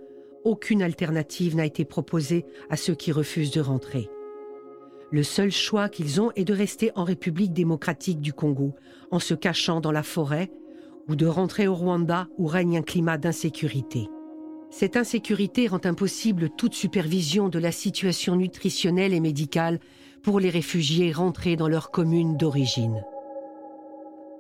aucune 0.43 0.81
alternative 0.81 1.55
n'a 1.55 1.67
été 1.67 1.85
proposée 1.85 2.45
à 2.71 2.77
ceux 2.77 2.95
qui 2.95 3.11
refusent 3.11 3.51
de 3.51 3.61
rentrer. 3.61 4.09
Le 5.11 5.21
seul 5.21 5.51
choix 5.51 5.87
qu'ils 5.87 6.19
ont 6.19 6.31
est 6.35 6.45
de 6.45 6.53
rester 6.53 6.91
en 6.95 7.03
République 7.03 7.53
démocratique 7.53 8.21
du 8.21 8.33
Congo, 8.33 8.73
en 9.11 9.19
se 9.19 9.35
cachant 9.35 9.81
dans 9.81 9.91
la 9.91 10.03
forêt, 10.03 10.49
ou 11.07 11.15
de 11.15 11.27
rentrer 11.27 11.67
au 11.67 11.75
Rwanda 11.75 12.27
où 12.39 12.47
règne 12.47 12.77
un 12.77 12.83
climat 12.83 13.19
d'insécurité. 13.19 14.07
Cette 14.71 14.97
insécurité 14.97 15.67
rend 15.67 15.81
impossible 15.83 16.49
toute 16.57 16.73
supervision 16.73 17.49
de 17.49 17.59
la 17.59 17.71
situation 17.71 18.35
nutritionnelle 18.35 19.13
et 19.13 19.19
médicale 19.19 19.79
pour 20.21 20.39
les 20.39 20.49
réfugiés 20.49 21.11
rentrés 21.11 21.55
dans 21.55 21.67
leur 21.67 21.91
commune 21.91 22.37
d'origine. 22.37 23.03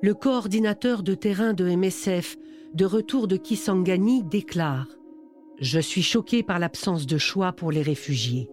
Le 0.01 0.13
coordinateur 0.13 1.03
de 1.03 1.13
terrain 1.13 1.53
de 1.53 1.69
MSF 1.69 2.37
de 2.73 2.85
retour 2.85 3.27
de 3.27 3.35
Kisangani 3.35 4.23
déclare 4.23 4.87
Je 5.59 5.79
suis 5.79 6.03
choqué 6.03 6.43
par 6.43 6.59
l'absence 6.59 7.05
de 7.05 7.17
choix 7.17 7.51
pour 7.51 7.71
les 7.71 7.81
réfugiés. 7.81 8.49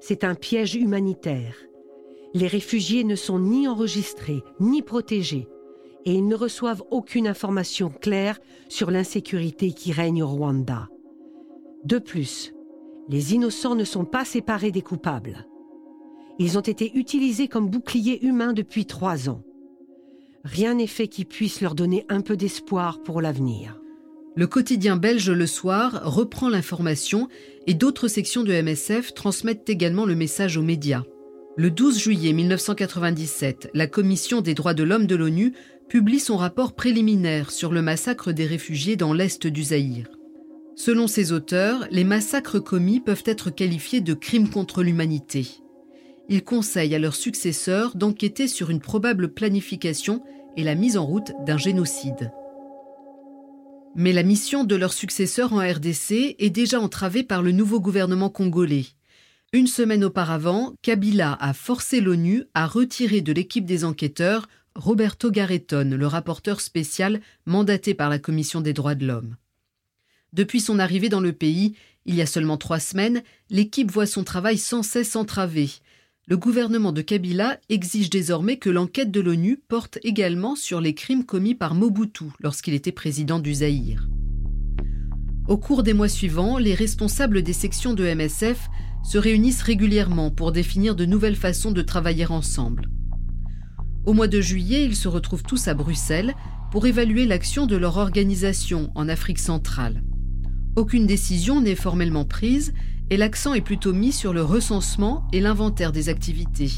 C'est 0.00 0.24
un 0.24 0.34
piège 0.34 0.74
humanitaire. 0.74 1.56
Les 2.34 2.46
réfugiés 2.46 3.04
ne 3.04 3.16
sont 3.16 3.38
ni 3.38 3.66
enregistrés 3.66 4.42
ni 4.60 4.82
protégés 4.82 5.48
et 6.04 6.14
ils 6.14 6.26
ne 6.26 6.34
reçoivent 6.34 6.82
aucune 6.90 7.26
information 7.26 7.90
claire 7.90 8.38
sur 8.68 8.90
l'insécurité 8.90 9.72
qui 9.72 9.92
règne 9.92 10.22
au 10.22 10.28
Rwanda. 10.28 10.88
De 11.84 11.98
plus, 11.98 12.54
les 13.08 13.34
innocents 13.34 13.74
ne 13.74 13.84
sont 13.84 14.04
pas 14.04 14.24
séparés 14.24 14.70
des 14.70 14.82
coupables. 14.82 15.46
Ils 16.42 16.56
ont 16.56 16.62
été 16.62 16.90
utilisés 16.94 17.48
comme 17.48 17.68
boucliers 17.68 18.24
humains 18.24 18.54
depuis 18.54 18.86
trois 18.86 19.28
ans. 19.28 19.42
Rien 20.42 20.72
n'est 20.72 20.86
fait 20.86 21.06
qui 21.06 21.26
puisse 21.26 21.60
leur 21.60 21.74
donner 21.74 22.06
un 22.08 22.22
peu 22.22 22.34
d'espoir 22.34 23.02
pour 23.02 23.20
l'avenir. 23.20 23.78
Le 24.36 24.46
quotidien 24.46 24.96
belge 24.96 25.28
Le 25.28 25.46
Soir 25.46 26.00
reprend 26.02 26.48
l'information 26.48 27.28
et 27.66 27.74
d'autres 27.74 28.08
sections 28.08 28.42
de 28.42 28.54
MSF 28.54 29.12
transmettent 29.12 29.68
également 29.68 30.06
le 30.06 30.14
message 30.14 30.56
aux 30.56 30.62
médias. 30.62 31.02
Le 31.58 31.70
12 31.70 31.98
juillet 31.98 32.32
1997, 32.32 33.68
la 33.74 33.86
Commission 33.86 34.40
des 34.40 34.54
droits 34.54 34.72
de 34.72 34.82
l'homme 34.84 35.06
de 35.06 35.16
l'ONU 35.16 35.52
publie 35.90 36.20
son 36.20 36.38
rapport 36.38 36.72
préliminaire 36.72 37.50
sur 37.50 37.70
le 37.70 37.82
massacre 37.82 38.32
des 38.32 38.46
réfugiés 38.46 38.96
dans 38.96 39.12
l'est 39.12 39.46
du 39.46 39.62
Zaïre. 39.62 40.08
Selon 40.74 41.06
ses 41.06 41.32
auteurs, 41.32 41.86
les 41.90 42.04
massacres 42.04 42.60
commis 42.60 43.00
peuvent 43.00 43.24
être 43.26 43.50
qualifiés 43.50 44.00
de 44.00 44.14
crimes 44.14 44.48
contre 44.48 44.82
l'humanité 44.82 45.46
ils 46.30 46.44
conseillent 46.44 46.94
à 46.94 46.98
leurs 47.00 47.16
successeurs 47.16 47.96
d'enquêter 47.96 48.46
sur 48.46 48.70
une 48.70 48.80
probable 48.80 49.34
planification 49.34 50.22
et 50.56 50.62
la 50.62 50.76
mise 50.76 50.96
en 50.96 51.04
route 51.04 51.32
d'un 51.44 51.58
génocide. 51.58 52.32
Mais 53.96 54.12
la 54.12 54.22
mission 54.22 54.62
de 54.62 54.76
leurs 54.76 54.92
successeurs 54.92 55.52
en 55.52 55.58
RDC 55.58 56.36
est 56.38 56.50
déjà 56.50 56.80
entravée 56.80 57.24
par 57.24 57.42
le 57.42 57.50
nouveau 57.50 57.80
gouvernement 57.80 58.30
congolais. 58.30 58.86
Une 59.52 59.66
semaine 59.66 60.04
auparavant, 60.04 60.74
Kabila 60.82 61.36
a 61.40 61.52
forcé 61.52 62.00
l'ONU 62.00 62.44
à 62.54 62.68
retirer 62.68 63.20
de 63.20 63.32
l'équipe 63.32 63.66
des 63.66 63.84
enquêteurs 63.84 64.48
Roberto 64.76 65.32
Garreton, 65.32 65.96
le 65.98 66.06
rapporteur 66.06 66.60
spécial 66.60 67.20
mandaté 67.44 67.92
par 67.92 68.08
la 68.08 68.20
Commission 68.20 68.60
des 68.60 68.72
droits 68.72 68.94
de 68.94 69.04
l'homme. 69.04 69.34
Depuis 70.32 70.60
son 70.60 70.78
arrivée 70.78 71.08
dans 71.08 71.18
le 71.18 71.32
pays, 71.32 71.74
il 72.06 72.14
y 72.14 72.22
a 72.22 72.26
seulement 72.26 72.56
trois 72.56 72.78
semaines, 72.78 73.24
l'équipe 73.50 73.90
voit 73.90 74.06
son 74.06 74.22
travail 74.22 74.58
sans 74.58 74.84
cesse 74.84 75.16
entravé, 75.16 75.70
le 76.30 76.36
gouvernement 76.36 76.92
de 76.92 77.02
Kabila 77.02 77.58
exige 77.68 78.08
désormais 78.08 78.56
que 78.56 78.70
l'enquête 78.70 79.10
de 79.10 79.20
l'ONU 79.20 79.60
porte 79.66 79.98
également 80.04 80.54
sur 80.54 80.80
les 80.80 80.94
crimes 80.94 81.24
commis 81.24 81.56
par 81.56 81.74
Mobutu 81.74 82.26
lorsqu'il 82.38 82.72
était 82.72 82.92
président 82.92 83.40
du 83.40 83.52
Zaïre. 83.52 84.08
Au 85.48 85.58
cours 85.58 85.82
des 85.82 85.92
mois 85.92 86.08
suivants, 86.08 86.56
les 86.58 86.74
responsables 86.74 87.42
des 87.42 87.52
sections 87.52 87.94
de 87.94 88.04
MSF 88.04 88.68
se 89.02 89.18
réunissent 89.18 89.62
régulièrement 89.62 90.30
pour 90.30 90.52
définir 90.52 90.94
de 90.94 91.04
nouvelles 91.04 91.34
façons 91.34 91.72
de 91.72 91.82
travailler 91.82 92.26
ensemble. 92.26 92.88
Au 94.06 94.12
mois 94.12 94.28
de 94.28 94.40
juillet, 94.40 94.84
ils 94.84 94.94
se 94.94 95.08
retrouvent 95.08 95.42
tous 95.42 95.66
à 95.66 95.74
Bruxelles 95.74 96.34
pour 96.70 96.86
évaluer 96.86 97.26
l'action 97.26 97.66
de 97.66 97.74
leur 97.74 97.96
organisation 97.96 98.92
en 98.94 99.08
Afrique 99.08 99.40
centrale. 99.40 100.04
Aucune 100.76 101.08
décision 101.08 101.60
n'est 101.60 101.74
formellement 101.74 102.24
prise 102.24 102.72
et 103.10 103.16
l'accent 103.16 103.54
est 103.54 103.60
plutôt 103.60 103.92
mis 103.92 104.12
sur 104.12 104.32
le 104.32 104.42
recensement 104.42 105.26
et 105.32 105.40
l'inventaire 105.40 105.92
des 105.92 106.08
activités. 106.08 106.70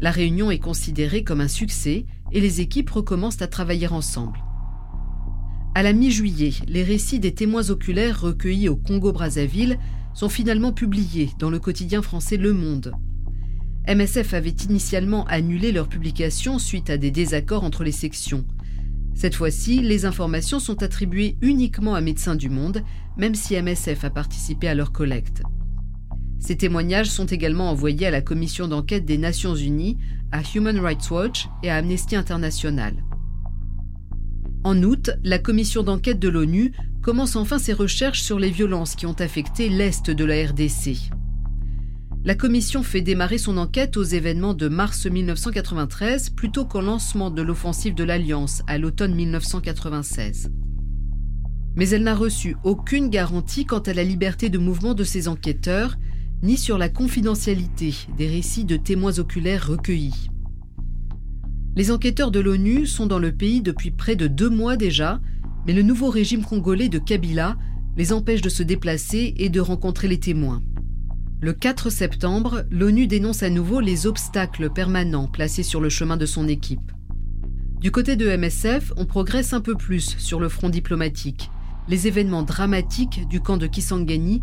La 0.00 0.12
réunion 0.12 0.52
est 0.52 0.60
considérée 0.60 1.24
comme 1.24 1.40
un 1.40 1.48
succès 1.48 2.06
et 2.32 2.40
les 2.40 2.60
équipes 2.60 2.90
recommencent 2.90 3.42
à 3.42 3.48
travailler 3.48 3.88
ensemble. 3.88 4.38
À 5.74 5.82
la 5.82 5.92
mi-juillet, 5.92 6.52
les 6.68 6.84
récits 6.84 7.18
des 7.18 7.34
témoins 7.34 7.70
oculaires 7.70 8.20
recueillis 8.20 8.68
au 8.68 8.76
Congo-Brazzaville 8.76 9.78
sont 10.14 10.28
finalement 10.28 10.72
publiés 10.72 11.30
dans 11.38 11.50
le 11.50 11.58
quotidien 11.58 12.02
français 12.02 12.36
Le 12.36 12.52
Monde. 12.52 12.92
MSF 13.88 14.34
avait 14.34 14.50
initialement 14.50 15.24
annulé 15.26 15.72
leur 15.72 15.88
publication 15.88 16.58
suite 16.58 16.90
à 16.90 16.98
des 16.98 17.10
désaccords 17.10 17.64
entre 17.64 17.84
les 17.84 17.92
sections. 17.92 18.44
Cette 19.18 19.34
fois-ci, 19.34 19.80
les 19.80 20.04
informations 20.04 20.60
sont 20.60 20.84
attribuées 20.84 21.36
uniquement 21.42 21.96
à 21.96 22.00
Médecins 22.00 22.36
du 22.36 22.48
Monde, 22.48 22.84
même 23.16 23.34
si 23.34 23.60
MSF 23.60 24.04
a 24.04 24.10
participé 24.10 24.68
à 24.68 24.76
leur 24.76 24.92
collecte. 24.92 25.42
Ces 26.38 26.56
témoignages 26.56 27.10
sont 27.10 27.26
également 27.26 27.68
envoyés 27.68 28.06
à 28.06 28.12
la 28.12 28.20
commission 28.20 28.68
d'enquête 28.68 29.04
des 29.04 29.18
Nations 29.18 29.56
Unies, 29.56 29.98
à 30.30 30.42
Human 30.54 30.78
Rights 30.78 31.10
Watch 31.10 31.48
et 31.64 31.70
à 31.70 31.78
Amnesty 31.78 32.14
International. 32.14 32.94
En 34.62 34.80
août, 34.84 35.10
la 35.24 35.40
commission 35.40 35.82
d'enquête 35.82 36.20
de 36.20 36.28
l'ONU 36.28 36.70
commence 37.02 37.34
enfin 37.34 37.58
ses 37.58 37.72
recherches 37.72 38.22
sur 38.22 38.38
les 38.38 38.50
violences 38.50 38.94
qui 38.94 39.06
ont 39.06 39.20
affecté 39.20 39.68
l'Est 39.68 40.12
de 40.12 40.24
la 40.24 40.46
RDC 40.46 41.10
la 42.24 42.34
Commission 42.34 42.82
fait 42.82 43.00
démarrer 43.00 43.38
son 43.38 43.56
enquête 43.56 43.96
aux 43.96 44.02
événements 44.02 44.54
de 44.54 44.68
mars 44.68 45.06
1993 45.06 46.30
plutôt 46.30 46.64
qu'au 46.64 46.80
lancement 46.80 47.30
de 47.30 47.42
l'offensive 47.42 47.94
de 47.94 48.04
l'Alliance 48.04 48.62
à 48.66 48.76
l'automne 48.76 49.14
1996. 49.14 50.50
Mais 51.76 51.88
elle 51.90 52.02
n'a 52.02 52.16
reçu 52.16 52.56
aucune 52.64 53.08
garantie 53.08 53.64
quant 53.64 53.78
à 53.78 53.94
la 53.94 54.02
liberté 54.02 54.48
de 54.48 54.58
mouvement 54.58 54.94
de 54.94 55.04
ses 55.04 55.28
enquêteurs, 55.28 55.96
ni 56.42 56.56
sur 56.56 56.76
la 56.76 56.88
confidentialité 56.88 57.94
des 58.16 58.26
récits 58.28 58.64
de 58.64 58.76
témoins 58.76 59.18
oculaires 59.20 59.68
recueillis. 59.68 60.28
Les 61.76 61.92
enquêteurs 61.92 62.32
de 62.32 62.40
l'ONU 62.40 62.86
sont 62.86 63.06
dans 63.06 63.20
le 63.20 63.30
pays 63.30 63.62
depuis 63.62 63.92
près 63.92 64.16
de 64.16 64.26
deux 64.26 64.50
mois 64.50 64.76
déjà, 64.76 65.20
Mais 65.66 65.74
le 65.74 65.82
nouveau 65.82 66.08
régime 66.08 66.44
congolais 66.44 66.88
de 66.88 66.98
Kabila 66.98 67.56
les 67.96 68.12
empêche 68.12 68.40
de 68.40 68.48
se 68.48 68.62
déplacer 68.62 69.34
et 69.36 69.50
de 69.50 69.60
rencontrer 69.60 70.08
les 70.08 70.18
témoins. 70.18 70.62
Le 71.40 71.52
4 71.52 71.88
septembre, 71.88 72.64
l'ONU 72.68 73.06
dénonce 73.06 73.44
à 73.44 73.50
nouveau 73.50 73.78
les 73.78 74.08
obstacles 74.08 74.70
permanents 74.70 75.28
placés 75.28 75.62
sur 75.62 75.80
le 75.80 75.88
chemin 75.88 76.16
de 76.16 76.26
son 76.26 76.48
équipe. 76.48 76.90
Du 77.78 77.92
côté 77.92 78.16
de 78.16 78.28
MSF, 78.28 78.92
on 78.96 79.06
progresse 79.06 79.52
un 79.52 79.60
peu 79.60 79.76
plus 79.76 80.16
sur 80.18 80.40
le 80.40 80.48
front 80.48 80.68
diplomatique. 80.68 81.48
Les 81.86 82.08
événements 82.08 82.42
dramatiques 82.42 83.28
du 83.28 83.40
camp 83.40 83.56
de 83.56 83.68
Kisangani 83.68 84.40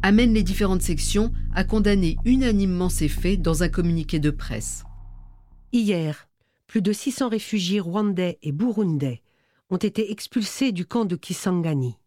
amènent 0.00 0.32
les 0.32 0.42
différentes 0.42 0.80
sections 0.80 1.34
à 1.54 1.64
condamner 1.64 2.16
unanimement 2.24 2.88
ces 2.88 3.08
faits 3.08 3.42
dans 3.42 3.62
un 3.62 3.68
communiqué 3.68 4.18
de 4.18 4.30
presse. 4.30 4.84
Hier, 5.74 6.28
plus 6.66 6.80
de 6.80 6.94
600 6.94 7.28
réfugiés 7.28 7.80
rwandais 7.80 8.38
et 8.40 8.52
burundais 8.52 9.20
ont 9.68 9.76
été 9.76 10.10
expulsés 10.10 10.72
du 10.72 10.86
camp 10.86 11.04
de 11.04 11.16
Kisangani. 11.16 11.98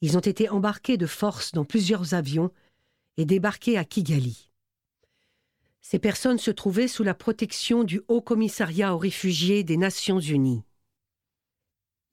Ils 0.00 0.16
ont 0.16 0.20
été 0.20 0.48
embarqués 0.48 0.96
de 0.96 1.06
force 1.06 1.50
dans 1.50 1.64
plusieurs 1.64 2.14
avions 2.14 2.52
et 3.16 3.24
débarqués 3.24 3.78
à 3.78 3.84
Kigali. 3.84 4.50
Ces 5.80 5.98
personnes 5.98 6.38
se 6.38 6.50
trouvaient 6.50 6.88
sous 6.88 7.02
la 7.02 7.14
protection 7.14 7.84
du 7.84 8.00
Haut 8.08 8.22
Commissariat 8.22 8.94
aux 8.94 8.98
réfugiés 8.98 9.64
des 9.64 9.76
Nations 9.76 10.20
Unies. 10.20 10.62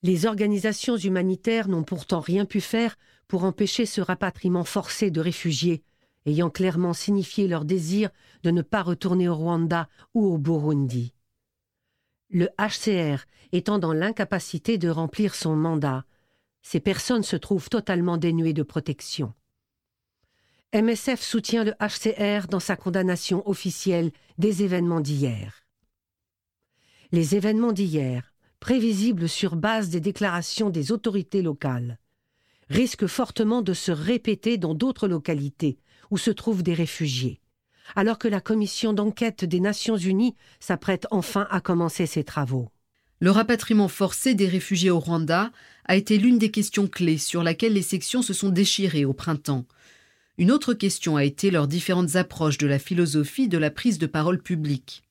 Les 0.02 0.26
organisations 0.26 0.98
humanitaires 0.98 1.68
n'ont 1.68 1.84
pourtant 1.84 2.20
rien 2.20 2.46
pu 2.46 2.62
faire 2.62 2.98
pour 3.28 3.44
empêcher 3.44 3.86
ce 3.86 4.02
rapatriement 4.02 4.64
forcé 4.64 5.12
de 5.12 5.22
réfugiés, 5.22 5.84
ayant 6.26 6.50
clairement 6.50 6.94
signifié 6.94 7.48
leur 7.48 7.66
désir 7.66 8.10
de 8.44 8.52
ne 8.52 8.62
pas 8.62 8.82
retourner 8.82 9.28
au 9.28 9.36
Rwanda 9.36 9.88
ou 10.14 10.26
au 10.26 10.38
Burundi. 10.38 11.14
Le 12.30 12.50
HCR 12.60 13.26
étant 13.52 13.80
dans 13.80 13.94
l'incapacité 13.94 14.78
de 14.78 14.90
remplir 14.90 15.36
son 15.36 15.56
mandat, 15.56 16.06
ces 16.62 16.80
personnes 16.80 17.24
se 17.24 17.36
trouvent 17.36 17.70
totalement 17.70 18.18
dénuées 18.18 18.54
de 18.54 18.64
protection. 18.64 19.34
MSF 20.72 21.20
soutient 21.24 21.64
le 21.64 21.74
HCR 21.80 22.48
dans 22.48 22.60
sa 22.60 22.76
condamnation 22.76 23.48
officielle 23.50 24.12
des 24.38 24.62
événements 24.62 25.00
d'hier. 25.00 25.64
Les 27.12 27.36
événements 27.36 27.72
d'hier, 27.72 28.36
prévisibles 28.60 29.28
sur 29.28 29.56
base 29.56 29.90
des 29.90 30.00
déclarations 30.00 30.70
des 30.70 30.92
autorités 30.92 31.42
locales, 31.42 31.98
risquent 32.70 33.08
fortement 33.08 33.64
de 33.64 33.74
se 33.74 33.92
répéter 33.92 34.60
dans 34.60 34.76
d'autres 34.76 35.08
localités 35.08 35.80
où 36.12 36.20
se 36.20 36.30
trouvent 36.30 36.62
des 36.62 36.76
réfugiés, 36.76 37.42
alors 37.96 38.20
que 38.20 38.28
la 38.28 38.40
commission 38.40 38.94
d'enquête 38.94 39.46
des 39.46 39.60
Nations 39.60 39.98
Unies 39.98 40.36
s'apprête 40.60 41.08
enfin 41.10 41.48
à 41.50 41.62
commencer 41.62 42.06
ses 42.06 42.24
travaux. 42.24 42.70
Le 43.20 43.32
rapatriement 43.32 43.88
forcé 43.88 44.36
des 44.36 44.48
réfugiés 44.48 44.92
au 44.92 45.00
Rwanda 45.00 45.52
a 45.86 45.96
été 45.96 46.20
l'une 46.20 46.38
des 46.38 46.52
questions 46.52 46.88
clés 46.88 47.18
sur 47.18 47.42
laquelle 47.42 47.74
les 47.74 47.82
sections 47.82 48.22
se 48.22 48.34
sont 48.34 48.50
déchirées 48.50 49.06
au 49.06 49.14
printemps, 49.14 49.66
une 50.40 50.52
autre 50.52 50.74
question 50.74 51.18
a 51.18 51.26
été 51.26 51.52
leurs 51.52 51.68
différentes 51.68 52.16
approches 52.16 52.58
de 52.58 52.66
la 52.66 52.80
philosophie 52.80 53.50
de 53.50 53.58
la 53.58 53.70
prise 53.70 54.00
de 54.00 54.08
parole 54.08 54.42
publique. 54.42 55.04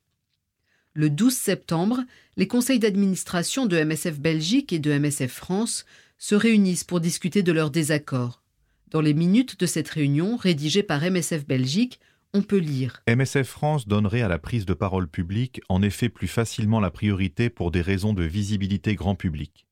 Le 0.94 1.10
12 1.10 1.34
septembre, 1.34 2.00
les 2.38 2.48
conseils 2.48 2.78
d'administration 2.78 3.66
de 3.66 3.76
MSF 3.78 4.18
Belgique 4.20 4.72
et 4.72 4.78
de 4.78 4.90
MSF 4.90 5.30
France 5.30 5.84
se 6.16 6.34
réunissent 6.34 6.82
pour 6.82 7.00
discuter 7.00 7.42
de 7.42 7.52
leurs 7.52 7.70
désaccords. 7.70 8.42
Dans 8.90 9.02
les 9.02 9.12
minutes 9.12 9.60
de 9.60 9.66
cette 9.66 9.90
réunion, 9.90 10.38
rédigée 10.38 10.82
par 10.82 11.02
MSF 11.02 11.46
Belgique, 11.46 12.00
on 12.32 12.40
peut 12.40 12.56
lire 12.56 13.02
MSF 13.06 13.46
France 13.46 13.86
donnerait 13.86 14.22
à 14.22 14.28
la 14.28 14.38
prise 14.38 14.64
de 14.64 14.72
parole 14.72 15.08
publique 15.08 15.60
en 15.68 15.82
effet 15.82 16.08
plus 16.08 16.26
facilement 16.26 16.80
la 16.80 16.90
priorité 16.90 17.50
pour 17.50 17.70
des 17.70 17.82
raisons 17.82 18.14
de 18.14 18.24
visibilité 18.24 18.94
grand 18.94 19.14
public. 19.14 19.67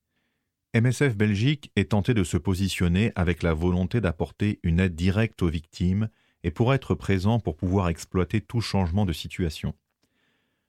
MSF 0.79 1.17
Belgique 1.17 1.73
est 1.75 1.93
tenté 1.93 2.13
de 2.13 2.23
se 2.23 2.37
positionner 2.37 3.11
avec 3.15 3.43
la 3.43 3.55
volonté 3.55 4.03
d'apporter 4.03 4.61
une 4.63 4.79
aide 4.79 4.95
directe 4.95 5.41
aux 5.41 5.49
victimes 5.49 6.11
et 6.45 6.51
pour 6.51 6.75
être 6.75 6.95
présent 6.95 7.41
pour 7.41 7.57
pouvoir 7.57 7.89
exploiter 7.89 8.43
tout 8.43 8.61
changement 8.61 9.07
de 9.07 9.15
situation. 9.15 9.75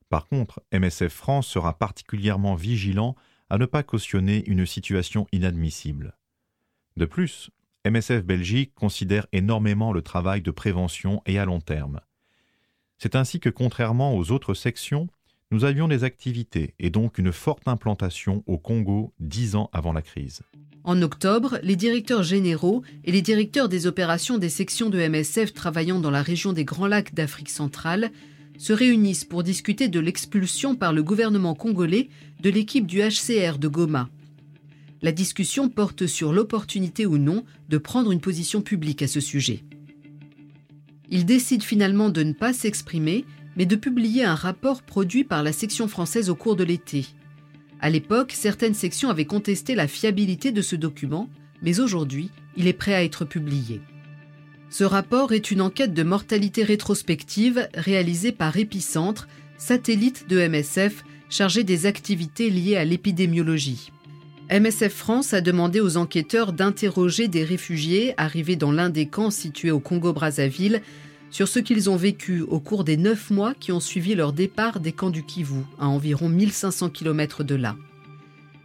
Par 0.08 0.30
contre, 0.30 0.64
MSF 0.72 1.12
France 1.12 1.48
sera 1.48 1.78
particulièrement 1.78 2.56
vigilant 2.56 3.18
à 3.50 3.58
ne 3.58 3.66
pas 3.66 3.84
cautionner 3.84 4.46
une 4.50 4.66
situation 4.66 5.28
inadmissible. 5.34 6.16
De 6.96 7.04
plus, 7.04 7.50
MSF 7.86 8.24
Belgique 8.24 8.74
considère 8.76 9.28
énormément 9.34 9.92
le 9.92 10.02
travail 10.02 10.42
de 10.42 10.52
prévention 10.52 11.22
et 11.26 11.38
à 11.38 11.44
long 11.44 11.60
terme. 11.60 12.00
C'est 12.98 13.18
ainsi 13.18 13.42
que, 13.42 13.50
contrairement 13.50 14.16
aux 14.16 14.32
autres 14.32 14.54
sections, 14.54 15.10
nous 15.52 15.64
avions 15.64 15.88
des 15.88 16.04
activités 16.04 16.74
et 16.80 16.90
donc 16.90 17.18
une 17.18 17.32
forte 17.32 17.68
implantation 17.68 18.44
au 18.48 18.58
Congo 18.58 19.14
dix 19.20 19.56
ans 19.56 19.70
avant 19.72 19.94
la 19.94 20.02
crise. 20.02 20.42
En 20.84 21.02
octobre, 21.02 21.60
les 21.64 21.76
directeurs 21.76 22.24
généraux 22.24 22.84
et 23.04 23.12
les 23.12 23.22
directeurs 23.22 23.70
des 23.70 23.88
opérations 23.88 24.38
des 24.38 24.50
sections 24.50 24.90
de 24.90 25.00
MSF 25.00 25.54
travaillant 25.54 26.00
dans 26.00 26.12
la 26.12 26.22
région 26.22 26.54
des 26.54 26.66
Grands 26.66 26.88
Lacs 26.88 27.14
d'Afrique 27.14 27.50
centrale 27.50 28.12
se 28.58 28.74
réunissent 28.74 29.26
pour 29.26 29.44
discuter 29.44 29.88
de 29.88 30.00
l'expulsion 30.00 30.76
par 30.76 30.94
le 30.94 31.04
gouvernement 31.04 31.56
congolais 31.56 32.10
de 32.42 32.50
l'équipe 32.50 32.88
du 32.88 33.00
HCR 33.00 33.58
de 33.58 33.68
Goma. 33.68 34.10
La 35.02 35.12
discussion 35.12 35.70
porte 35.70 36.08
sur 36.08 36.34
l'opportunité 36.34 37.06
ou 37.06 37.18
non 37.18 37.44
de 37.70 37.78
prendre 37.78 38.12
une 38.12 38.22
position 38.22 38.62
publique 38.62 39.04
à 39.04 39.08
ce 39.08 39.20
sujet. 39.20 39.64
Ils 41.10 41.26
décident 41.26 41.64
finalement 41.64 42.10
de 42.10 42.24
ne 42.24 42.34
pas 42.34 42.52
s'exprimer 42.52 43.26
mais 43.58 43.66
de 43.66 43.76
publier 43.76 44.24
un 44.24 44.36
rapport 44.36 44.84
produit 44.84 45.24
par 45.24 45.44
la 45.44 45.52
section 45.52 45.88
française 45.88 46.30
au 46.30 46.36
cours 46.36 46.56
de 46.56 46.64
l'été. 46.64 47.08
À 47.82 47.90
l'époque, 47.90 48.34
certaines 48.36 48.76
sections 48.76 49.10
avaient 49.10 49.26
contesté 49.26 49.76
la 49.76 49.88
fiabilité 49.88 50.52
de 50.52 50.62
ce 50.62 50.76
document, 50.76 51.30
mais 51.62 51.80
aujourd'hui, 51.80 52.30
il 52.56 52.68
est 52.68 52.74
prêt 52.74 52.94
à 52.94 53.04
être 53.04 53.26
publié. 53.26 53.82
Ce 54.70 54.84
rapport 54.84 55.34
est 55.34 55.50
une 55.50 55.62
enquête 55.62 55.94
de 55.94 56.04
mortalité 56.04 56.64
rétrospective 56.64 57.68
réalisée 57.74 58.32
par 58.32 58.58
Épicentre, 58.58 59.28
satellite 59.58 60.28
de 60.28 60.48
MSF 60.48 61.04
chargé 61.30 61.64
des 61.64 61.86
activités 61.86 62.50
liées 62.50 62.78
à 62.78 62.86
l'épidémiologie. 62.86 63.92
MSF 64.50 64.94
France 64.94 65.34
a 65.34 65.42
demandé 65.42 65.82
aux 65.82 65.98
enquêteurs 65.98 66.54
d'interroger 66.54 67.28
des 67.28 67.44
réfugiés 67.44 68.14
arrivés 68.18 68.56
dans 68.56 68.72
l'un 68.72 68.90
des 68.90 69.08
camps 69.08 69.32
situés 69.32 69.72
au 69.72 69.80
Congo-Brazzaville 69.80 70.82
sur 71.30 71.48
ce 71.48 71.60
qu'ils 71.60 71.90
ont 71.90 71.96
vécu 71.96 72.42
au 72.42 72.60
cours 72.60 72.84
des 72.84 72.98
neuf 72.98 73.30
mois 73.30 73.54
qui 73.54 73.72
ont 73.72 73.80
suivi 73.80 74.16
leur 74.16 74.34
départ 74.34 74.80
des 74.80 74.92
camps 74.92 75.10
du 75.10 75.24
Kivu, 75.24 75.62
à 75.80 75.88
environ 75.88 76.30
1500 76.30 76.90
km 76.90 77.44
de 77.44 77.56
là. 77.56 77.76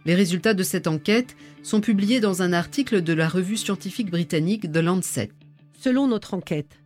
Les 0.05 0.15
résultats 0.15 0.53
de 0.53 0.63
cette 0.63 0.87
enquête 0.87 1.35
sont 1.61 1.81
publiés 1.81 2.19
dans 2.19 2.41
un 2.41 2.53
article 2.53 3.01
de 3.01 3.13
la 3.13 3.29
revue 3.29 3.57
scientifique 3.57 4.11
britannique 4.11 4.71
The 4.71 4.77
Lancet. 4.77 5.31
Selon 5.79 6.07
notre 6.07 6.33
enquête, 6.33 6.79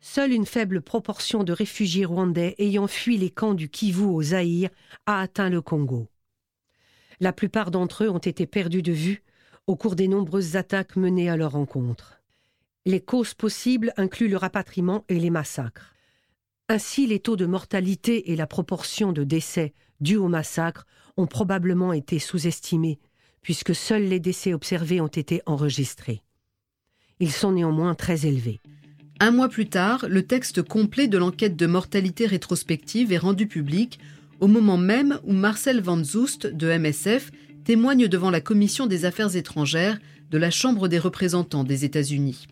seule 0.00 0.32
une 0.32 0.46
faible 0.46 0.82
proportion 0.82 1.44
de 1.44 1.52
réfugiés 1.52 2.04
rwandais 2.04 2.54
ayant 2.58 2.88
fui 2.88 3.16
les 3.16 3.30
camps 3.30 3.54
du 3.54 3.68
Kivu 3.68 4.02
au 4.02 4.22
Zaïre 4.22 4.70
a 5.06 5.20
atteint 5.20 5.50
le 5.50 5.60
Congo. 5.60 6.08
La 7.20 7.32
plupart 7.32 7.70
d'entre 7.70 8.04
eux 8.04 8.10
ont 8.10 8.18
été 8.18 8.46
perdus 8.46 8.82
de 8.82 8.92
vue 8.92 9.22
au 9.66 9.76
cours 9.76 9.94
des 9.96 10.08
nombreuses 10.08 10.56
attaques 10.56 10.96
menées 10.96 11.30
à 11.30 11.36
leur 11.36 11.52
rencontre. 11.52 12.20
Les 12.86 13.00
causes 13.00 13.32
possibles 13.32 13.92
incluent 13.96 14.28
le 14.28 14.36
rapatriement 14.36 15.04
et 15.08 15.18
les 15.18 15.30
massacres. 15.30 15.94
Ainsi, 16.68 17.06
les 17.06 17.18
taux 17.18 17.36
de 17.36 17.46
mortalité 17.46 18.32
et 18.32 18.36
la 18.36 18.46
proportion 18.46 19.12
de 19.12 19.24
décès 19.24 19.72
dus 20.00 20.16
au 20.16 20.28
massacre 20.28 20.86
ont 21.16 21.26
probablement 21.26 21.92
été 21.92 22.18
sous-estimés, 22.18 22.98
puisque 23.40 23.74
seuls 23.74 24.04
les 24.04 24.20
décès 24.20 24.52
observés 24.52 25.00
ont 25.00 25.06
été 25.06 25.40
enregistrés. 25.46 26.22
Ils 27.20 27.32
sont 27.32 27.52
néanmoins 27.52 27.94
très 27.94 28.26
élevés. 28.26 28.60
Un 29.20 29.30
mois 29.30 29.48
plus 29.48 29.68
tard, 29.68 30.06
le 30.08 30.26
texte 30.26 30.62
complet 30.62 31.06
de 31.06 31.16
l'enquête 31.16 31.56
de 31.56 31.66
mortalité 31.66 32.26
rétrospective 32.26 33.12
est 33.12 33.18
rendu 33.18 33.46
public, 33.46 33.98
au 34.40 34.46
moment 34.46 34.76
même 34.76 35.20
où 35.24 35.32
Marcel 35.32 35.80
Van 35.80 36.02
Zoust 36.02 36.46
de 36.46 36.76
MSF 36.76 37.30
témoigne 37.64 38.08
devant 38.08 38.30
la 38.30 38.40
Commission 38.40 38.86
des 38.86 39.04
Affaires 39.04 39.36
étrangères 39.36 39.98
de 40.30 40.38
la 40.38 40.50
Chambre 40.50 40.88
des 40.88 40.98
représentants 40.98 41.64
des 41.64 41.84
États-Unis. 41.84 42.46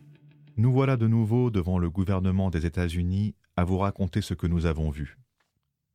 Nous 0.59 0.71
voilà 0.71 0.99
de 0.99 1.07
nouveau 1.07 1.51
devant 1.51 1.79
le 1.79 1.88
gouvernement 1.88 2.51
des 2.51 2.67
États-Unis 2.67 3.35
à 3.57 3.65
vous 3.65 3.79
raconter 3.79 4.21
ce 4.21 4.35
que 4.35 4.47
nous 4.47 4.67
avons 4.67 4.91
vu. 4.91 5.17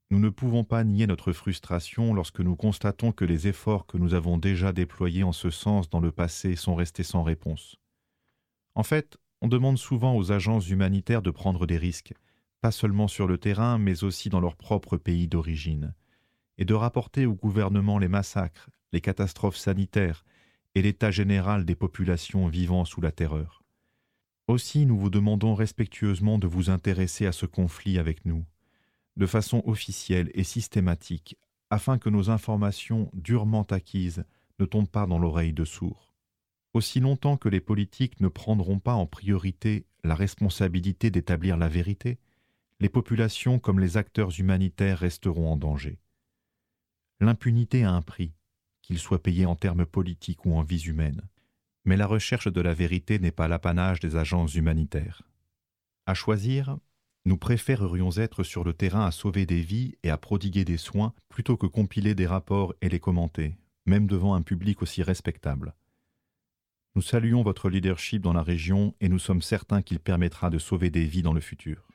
Nous 0.10 0.20
ne 0.20 0.30
pouvons 0.30 0.63
pas 0.63 0.84
nier 0.84 1.06
notre 1.06 1.32
frustration 1.32 2.12
lorsque 2.12 2.39
nous 2.39 2.56
constatons 2.56 3.12
que 3.12 3.24
les 3.24 3.48
efforts 3.48 3.86
que 3.86 3.98
nous 3.98 4.15
avons 4.15 4.39
déjà 4.39 4.74
déployés 4.74 5.22
en 5.22 5.32
ce 5.32 5.52
sens 5.52 5.91
dans 5.91 6.00
le 6.00 6.12
passé 6.12 6.56
sont 6.56 6.74
restés 6.74 7.04
sans 7.04 7.22
réponse. 7.22 7.76
En 8.74 8.82
fait, 8.82 9.17
on 9.41 9.48
demande 9.48 9.78
souvent 9.78 10.15
aux 10.15 10.32
agences 10.32 10.70
humanitaires 10.70 11.22
de 11.22 11.30
prendre 11.30 11.67
des 11.67 11.78
risques, 11.78 12.13
pas 12.62 12.72
seulement 12.72 13.08
sur 13.08 13.28
le 13.28 13.38
terrain, 13.38 13.78
mais 13.78 14.04
aussi 14.04 14.30
dans 14.30 14.39
leur 14.39 14.56
propre 14.56 14.98
pays 14.98 15.28
d'origine, 15.28 15.93
et 16.58 16.65
de 16.65 16.74
rapporter 16.74 17.28
au 17.28 17.36
gouvernement 17.36 18.00
les 18.00 18.08
massacres, 18.08 18.72
les 18.91 19.02
catastrophes 19.02 19.58
sanitaires 19.58 20.26
et 20.74 20.82
l'état 20.82 21.12
général 21.12 21.63
des 21.63 21.76
populations 21.76 22.48
vivant 22.48 22.86
sous 22.86 23.02
la 23.02 23.12
terreur. 23.12 23.62
Aussi 24.47 24.86
nous 24.86 24.97
vous 24.97 25.10
demandons 25.10 25.55
respectueusement 25.55 26.39
de 26.39 26.47
vous 26.47 26.69
intéresser 26.69 27.25
à 27.25 27.33
ce 27.33 27.45
conflit 27.45 27.99
avec 27.99 28.23
nous, 28.23 28.45
de 29.17 29.25
façon 29.25 29.62
officielle 29.65 30.31
et 30.33 30.45
systématique, 30.45 31.38
afin 31.69 31.97
que 31.97 32.10
nos 32.10 32.29
informations 32.29 33.12
durement 33.13 33.63
acquises 33.63 34.23
ne 34.60 34.65
tombe 34.65 34.88
pas 34.88 35.05
dans 35.05 35.19
l'oreille 35.19 35.51
de 35.51 35.65
sourds. 35.65 36.13
Aussi 36.73 37.01
longtemps 37.01 37.36
que 37.36 37.49
les 37.49 37.60
politiques 37.60 38.21
ne 38.21 38.29
prendront 38.29 38.79
pas 38.79 38.93
en 38.93 39.05
priorité 39.05 39.86
la 40.05 40.15
responsabilité 40.15 41.12
d'établir 41.12 41.57
la 41.57 41.67
vérité, 41.67 42.17
les 42.79 42.89
populations 42.89 43.60
comme 43.60 43.81
les 43.81 43.97
acteurs 43.97 44.39
humanitaires 44.39 44.99
resteront 44.99 45.51
en 45.51 45.57
danger. 45.57 45.99
L'impunité 47.19 47.83
a 47.83 47.91
un 47.91 48.01
prix, 48.01 48.33
qu'il 48.81 48.99
soit 48.99 49.21
payé 49.21 49.45
en 49.45 49.55
termes 49.55 49.86
politiques 49.86 50.45
ou 50.45 50.53
en 50.53 50.62
vies 50.62 50.86
humaines. 50.86 51.27
Mais 51.88 51.95
la 51.95 52.06
recherche 52.06 52.50
de 52.50 52.60
la 52.60 52.73
vérité 52.73 53.17
n'est 53.17 53.32
pas 53.32 53.47
l'apanage 53.47 54.02
des 54.02 54.17
agences 54.17 54.56
humanitaires. 54.56 55.21
À 56.06 56.13
choisir, 56.13 56.78
nous 57.23 57.38
préférerions 57.38 58.12
être 58.17 58.43
sur 58.43 58.65
le 58.65 58.73
terrain 58.73 59.06
à 59.06 59.12
sauver 59.12 59.45
des 59.45 59.62
vies 59.62 59.95
et 60.04 60.10
à 60.10 60.17
prodiguer 60.17 60.65
des 60.65 60.76
soins 60.76 61.13
plutôt 61.30 61.56
que 61.56 61.65
compiler 61.65 62.13
des 62.13 62.28
rapports 62.28 62.76
et 62.82 62.89
les 62.89 63.00
commenter, 63.00 63.56
même 63.86 64.06
devant 64.06 64.36
un 64.36 64.41
public 64.41 64.82
aussi 64.82 65.02
respectable. 65.02 65.76
Nous 66.97 67.02
saluons 67.02 67.41
votre 67.41 67.69
leadership 67.69 68.21
dans 68.21 68.34
la 68.34 68.43
région 68.43 68.93
et 69.00 69.08
nous 69.08 69.19
sommes 69.19 69.41
certains 69.41 69.82
qu'il 69.82 70.02
permettra 70.02 70.50
de 70.50 70.60
sauver 70.60 70.89
des 70.89 71.06
vies 71.06 71.21
dans 71.21 71.34
le 71.34 71.39
futur. 71.39 71.88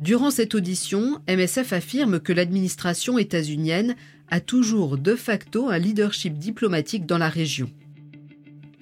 Durant 0.00 0.32
cette 0.32 0.56
audition, 0.56 1.22
MSF 1.28 1.72
affirme 1.72 2.18
que 2.18 2.32
l'administration 2.32 3.16
états-unienne 3.16 3.94
a 4.26 4.40
toujours 4.40 4.98
de 4.98 5.14
facto 5.14 5.68
un 5.68 5.78
leadership 5.78 6.36
diplomatique 6.36 7.06
dans 7.06 7.18
la 7.18 7.28
région. 7.28 7.70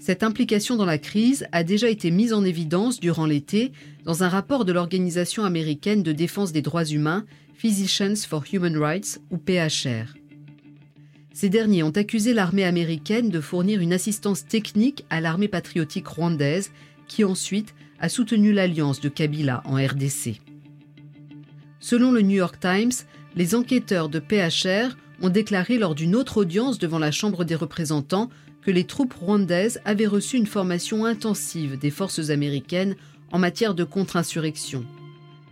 Cette 0.05 0.23
implication 0.23 0.77
dans 0.77 0.85
la 0.85 0.99
crise 0.99 1.47
a 1.51 1.65
déjà 1.65 1.89
été 1.89 2.11
mise 2.11 2.35
en 2.35 2.45
évidence 2.45 3.01
durant 3.01 3.25
l'été 3.25 3.73
dans 4.05 4.23
un 4.23 4.29
rapport 4.29 4.67
de 4.67 4.73
l'Organisation 4.73 5.45
américaine 5.45 6.03
de 6.03 6.13
défense 6.13 6.53
des 6.53 6.61
droits 6.61 6.85
humains, 6.85 7.25
Physicians 7.55 8.15
for 8.29 8.45
Human 8.53 8.77
Rights 8.77 9.19
ou 9.31 9.39
PHR. 9.39 10.13
Ces 11.33 11.49
derniers 11.49 11.83
ont 11.83 11.89
accusé 11.89 12.35
l'armée 12.35 12.65
américaine 12.65 13.31
de 13.31 13.41
fournir 13.41 13.81
une 13.81 13.95
assistance 13.95 14.47
technique 14.47 15.07
à 15.09 15.23
l'armée 15.23 15.49
patriotique 15.49 16.07
rwandaise 16.07 16.71
qui 17.09 17.25
ensuite 17.25 17.75
a 17.99 18.11
soutenu 18.11 18.53
l'alliance 18.53 19.01
de 19.01 19.09
Kabila 19.09 19.63
en 19.65 19.77
RDC. 19.77 20.39
Selon 21.81 22.13
le 22.13 22.21
New 22.21 22.37
York 22.37 22.61
Times, 22.61 22.93
les 23.37 23.55
enquêteurs 23.55 24.11
de 24.11 24.19
PHR 24.21 24.99
ont 25.23 25.31
déclaré 25.31 25.79
lors 25.79 25.95
d'une 25.95 26.15
autre 26.15 26.37
audience 26.37 26.79
devant 26.79 26.99
la 26.99 27.11
Chambre 27.11 27.45
des 27.45 27.55
représentants 27.55 28.29
que 28.65 28.71
les 28.71 28.85
troupes 28.85 29.15
rwandaises 29.15 29.81
avaient 29.85 30.07
reçu 30.07 30.37
une 30.37 30.47
formation 30.47 31.05
intensive 31.05 31.79
des 31.79 31.91
forces 31.91 32.31
américaines 32.31 32.97
en 33.31 33.39
matière 33.39 33.75
de 33.75 33.85
contre-insurrection. 33.85 34.85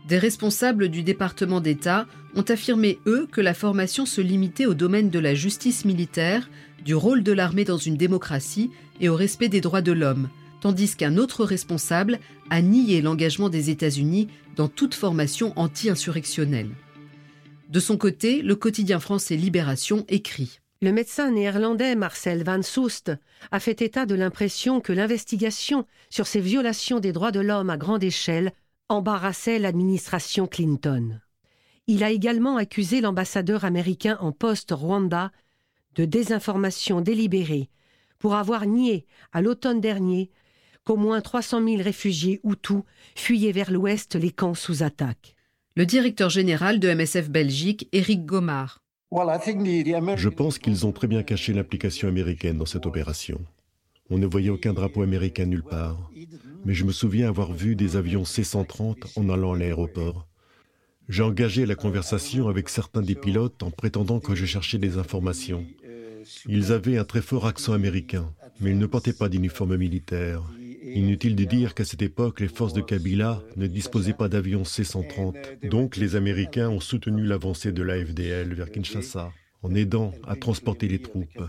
Des 0.08 0.18
responsables 0.18 0.88
du 0.88 1.02
département 1.02 1.60
d'État 1.60 2.06
ont 2.34 2.42
affirmé, 2.42 2.98
eux, 3.06 3.28
que 3.30 3.40
la 3.40 3.54
formation 3.54 4.06
se 4.06 4.20
limitait 4.20 4.66
au 4.66 4.74
domaine 4.74 5.10
de 5.10 5.18
la 5.18 5.34
justice 5.34 5.84
militaire, 5.84 6.48
du 6.84 6.94
rôle 6.94 7.22
de 7.22 7.32
l'armée 7.32 7.64
dans 7.64 7.76
une 7.76 7.96
démocratie 7.96 8.70
et 9.00 9.08
au 9.08 9.14
respect 9.14 9.48
des 9.48 9.60
droits 9.60 9.82
de 9.82 9.92
l'homme, 9.92 10.28
tandis 10.60 10.96
qu'un 10.96 11.16
autre 11.18 11.44
responsable 11.44 12.18
a 12.50 12.62
nié 12.62 13.02
l'engagement 13.02 13.48
des 13.48 13.70
États-Unis 13.70 14.28
dans 14.56 14.68
toute 14.68 14.94
formation 14.94 15.52
anti-insurrectionnelle. 15.56 16.70
De 17.68 17.80
son 17.80 17.96
côté, 17.96 18.42
le 18.42 18.56
quotidien 18.56 19.00
français 19.00 19.36
Libération 19.36 20.04
écrit 20.08 20.58
Le 20.82 20.90
médecin 20.90 21.30
néerlandais 21.30 21.94
Marcel 21.94 22.42
Van 22.42 22.60
Soest 22.60 23.12
a 23.52 23.60
fait 23.60 23.82
état 23.82 24.04
de 24.04 24.16
l'impression 24.16 24.80
que 24.80 24.92
l'investigation 24.92 25.86
sur 26.10 26.26
ces 26.26 26.40
violations 26.40 26.98
des 26.98 27.12
droits 27.12 27.30
de 27.30 27.38
l'homme 27.38 27.70
à 27.70 27.76
grande 27.76 28.02
échelle 28.02 28.52
embarrassait 28.88 29.60
l'administration 29.60 30.48
Clinton. 30.48 31.20
Il 31.86 32.02
a 32.02 32.10
également 32.10 32.56
accusé 32.56 33.00
l'ambassadeur 33.00 33.64
américain 33.64 34.18
en 34.20 34.32
poste 34.32 34.72
Rwanda 34.72 35.30
de 35.94 36.04
désinformation 36.04 37.00
délibérée 37.00 37.70
pour 38.18 38.34
avoir 38.34 38.66
nié 38.66 39.06
à 39.32 39.40
l'automne 39.40 39.80
dernier 39.80 40.32
qu'au 40.82 40.96
moins 40.96 41.20
300 41.20 41.64
000 41.64 41.80
réfugiés 41.80 42.40
Hutus 42.42 42.82
fuyaient 43.14 43.52
vers 43.52 43.70
l'ouest 43.70 44.16
les 44.16 44.32
camps 44.32 44.54
sous 44.54 44.82
attaque. 44.82 45.36
Le 45.76 45.86
directeur 45.86 46.28
général 46.28 46.80
de 46.80 46.92
MSF 46.92 47.30
Belgique, 47.30 47.88
Eric 47.92 48.26
Gomard. 48.26 48.81
Je 50.16 50.28
pense 50.30 50.58
qu'ils 50.58 50.86
ont 50.86 50.92
très 50.92 51.06
bien 51.06 51.22
caché 51.22 51.52
l'implication 51.52 52.08
américaine 52.08 52.56
dans 52.56 52.66
cette 52.66 52.86
opération. 52.86 53.40
On 54.08 54.18
ne 54.18 54.26
voyait 54.26 54.50
aucun 54.50 54.72
drapeau 54.72 55.02
américain 55.02 55.44
nulle 55.44 55.62
part. 55.62 56.10
Mais 56.64 56.72
je 56.72 56.84
me 56.84 56.92
souviens 56.92 57.28
avoir 57.28 57.52
vu 57.52 57.76
des 57.76 57.96
avions 57.96 58.24
C-130 58.24 59.12
en 59.16 59.28
allant 59.28 59.52
à 59.52 59.58
l'aéroport. 59.58 60.26
J'ai 61.08 61.22
engagé 61.22 61.66
la 61.66 61.74
conversation 61.74 62.48
avec 62.48 62.68
certains 62.68 63.02
des 63.02 63.14
pilotes 63.14 63.62
en 63.62 63.70
prétendant 63.70 64.18
que 64.18 64.34
je 64.34 64.46
cherchais 64.46 64.78
des 64.78 64.96
informations. 64.96 65.66
Ils 66.46 66.72
avaient 66.72 66.96
un 66.96 67.04
très 67.04 67.22
fort 67.22 67.46
accent 67.46 67.72
américain, 67.72 68.32
mais 68.60 68.70
ils 68.70 68.78
ne 68.78 68.86
portaient 68.86 69.12
pas 69.12 69.28
d'uniforme 69.28 69.76
militaire. 69.76 70.42
Inutile 70.94 71.36
de 71.36 71.44
dire 71.44 71.74
qu'à 71.74 71.84
cette 71.84 72.02
époque, 72.02 72.40
les 72.40 72.48
forces 72.48 72.72
de 72.72 72.80
Kabila 72.80 73.42
ne 73.56 73.66
disposaient 73.66 74.12
pas 74.12 74.28
d'avions 74.28 74.64
C-130. 74.64 75.68
Donc 75.68 75.96
les 75.96 76.16
Américains 76.16 76.68
ont 76.68 76.80
soutenu 76.80 77.24
l'avancée 77.24 77.72
de 77.72 77.82
l'AFDL 77.82 78.54
vers 78.54 78.70
Kinshasa 78.70 79.32
en 79.62 79.74
aidant 79.74 80.12
à 80.26 80.36
transporter 80.36 80.88
les 80.88 81.00
troupes. 81.00 81.42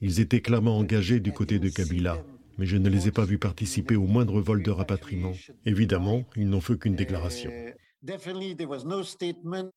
Ils 0.00 0.20
étaient 0.20 0.40
clairement 0.40 0.78
engagés 0.78 1.20
du 1.20 1.32
côté 1.32 1.58
de 1.58 1.68
Kabila, 1.68 2.22
mais 2.58 2.66
je 2.66 2.76
ne 2.76 2.88
les 2.88 3.08
ai 3.08 3.10
pas 3.10 3.24
vus 3.24 3.38
participer 3.38 3.96
au 3.96 4.06
moindre 4.06 4.40
vol 4.40 4.62
de 4.62 4.70
rapatriement. 4.70 5.32
Évidemment, 5.66 6.24
ils 6.36 6.48
n'ont 6.48 6.60
fait 6.60 6.78
qu'une 6.78 6.94
déclaration. 6.94 7.50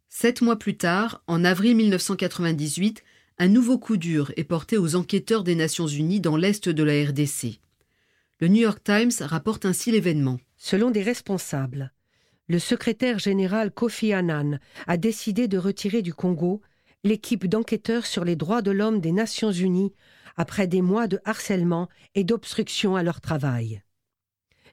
Sept 0.10 0.42
mois 0.42 0.58
plus 0.58 0.78
tard, 0.78 1.24
en 1.28 1.44
avril 1.44 1.76
1998, 1.76 3.04
un 3.40 3.48
nouveau 3.48 3.80
coup 3.80 3.98
dur 3.98 4.32
est 4.38 4.44
porté 4.44 4.78
aux 4.78 4.96
enquêteurs 4.96 5.44
des 5.44 5.56
Nations 5.56 5.88
Unies 5.88 6.22
dans 6.22 6.38
l'est 6.38 6.70
de 6.70 6.84
la 6.84 7.10
RDC. 7.10 7.60
Le 8.44 8.50
New 8.50 8.64
York 8.64 8.84
Times 8.84 9.14
rapporte 9.22 9.66
ainsi 9.66 9.90
l'événement. 9.90 10.38
Selon 10.58 10.92
des 10.92 11.02
responsables, 11.02 11.94
le 12.50 12.60
secrétaire 12.60 13.18
général 13.18 13.72
Kofi 13.72 14.12
Annan 14.12 14.60
a 14.86 14.98
décidé 14.98 15.48
de 15.48 15.58
retirer 15.58 16.02
du 16.02 16.14
Congo 16.14 16.60
l'équipe 17.06 17.48
d'enquêteurs 17.48 18.06
sur 18.06 18.26
les 18.26 18.36
droits 18.36 18.62
de 18.62 18.72
l'homme 18.72 19.00
des 19.00 19.14
Nations 19.14 19.54
Unies 19.54 19.94
après 20.36 20.68
des 20.68 20.82
mois 20.82 21.08
de 21.08 21.22
harcèlement 21.24 21.88
et 22.16 22.26
d'obstruction 22.26 22.98
à 22.98 23.04
leur 23.04 23.22
travail. 23.22 23.82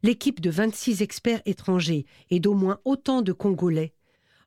L'équipe 0.03 0.41
de 0.41 0.51
26 0.51 1.03
experts 1.03 1.43
étrangers 1.47 2.07
et 2.31 2.41
d'au 2.41 2.55
moins 2.55 2.81
autant 2.85 3.23
de 3.23 3.33
Congolais 3.33 3.95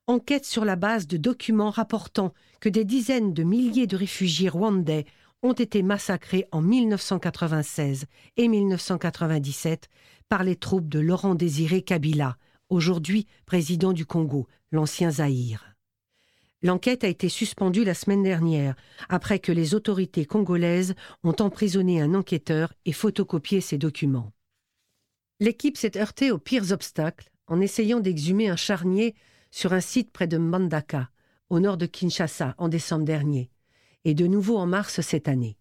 enquête 0.05 0.43
sur 0.43 0.65
la 0.65 0.75
base 0.75 1.07
de 1.07 1.15
documents 1.15 1.69
rapportant 1.69 2.33
que 2.59 2.67
des 2.67 2.83
dizaines 2.83 3.33
de 3.33 3.43
milliers 3.43 3.87
de 3.87 3.95
réfugiés 3.95 4.49
rwandais 4.49 5.05
ont 5.43 5.53
été 5.53 5.83
massacrés 5.83 6.47
en 6.51 6.61
1996 6.61 8.05
et 8.37 8.47
1997 8.47 9.89
par 10.29 10.43
les 10.43 10.55
troupes 10.55 10.87
de 10.87 10.99
Laurent 10.99 11.35
Désiré 11.35 11.81
Kabila, 11.81 12.37
aujourd'hui 12.69 13.27
président 13.45 13.91
du 13.91 14.05
Congo, 14.05 14.47
l'ancien 14.71 15.11
Zaïre. 15.11 15.75
L'enquête 16.61 17.03
a 17.03 17.09
été 17.09 17.27
suspendue 17.27 17.83
la 17.83 17.93
semaine 17.93 18.23
dernière, 18.23 18.75
après 19.09 19.39
que 19.39 19.51
les 19.51 19.75
autorités 19.75 20.25
congolaises 20.25 20.95
ont 21.23 21.35
emprisonné 21.39 22.01
un 22.01 22.15
enquêteur 22.15 22.73
et 22.85 22.93
photocopié 22.93 23.59
ses 23.59 23.77
documents. 23.77 24.31
L'équipe 25.41 25.75
s'est 25.75 25.97
heurtée 25.97 26.31
aux 26.31 26.39
pires 26.39 26.71
obstacles 26.71 27.29
en 27.47 27.59
essayant 27.59 27.99
d'exhumer 27.99 28.47
un 28.47 28.55
charnier 28.55 29.13
sur 29.51 29.73
un 29.73 29.81
site 29.81 30.13
près 30.13 30.25
de 30.25 30.37
Mbandaka, 30.37 31.09
au 31.49 31.59
nord 31.59 31.75
de 31.75 31.85
Kinshasa, 31.85 32.55
en 32.57 32.69
décembre 32.69 33.03
dernier 33.03 33.49
et 34.05 34.13
de 34.13 34.27
nouveau 34.27 34.57
en 34.57 34.65
mars 34.65 35.01
cette 35.01 35.27
année. 35.27 35.57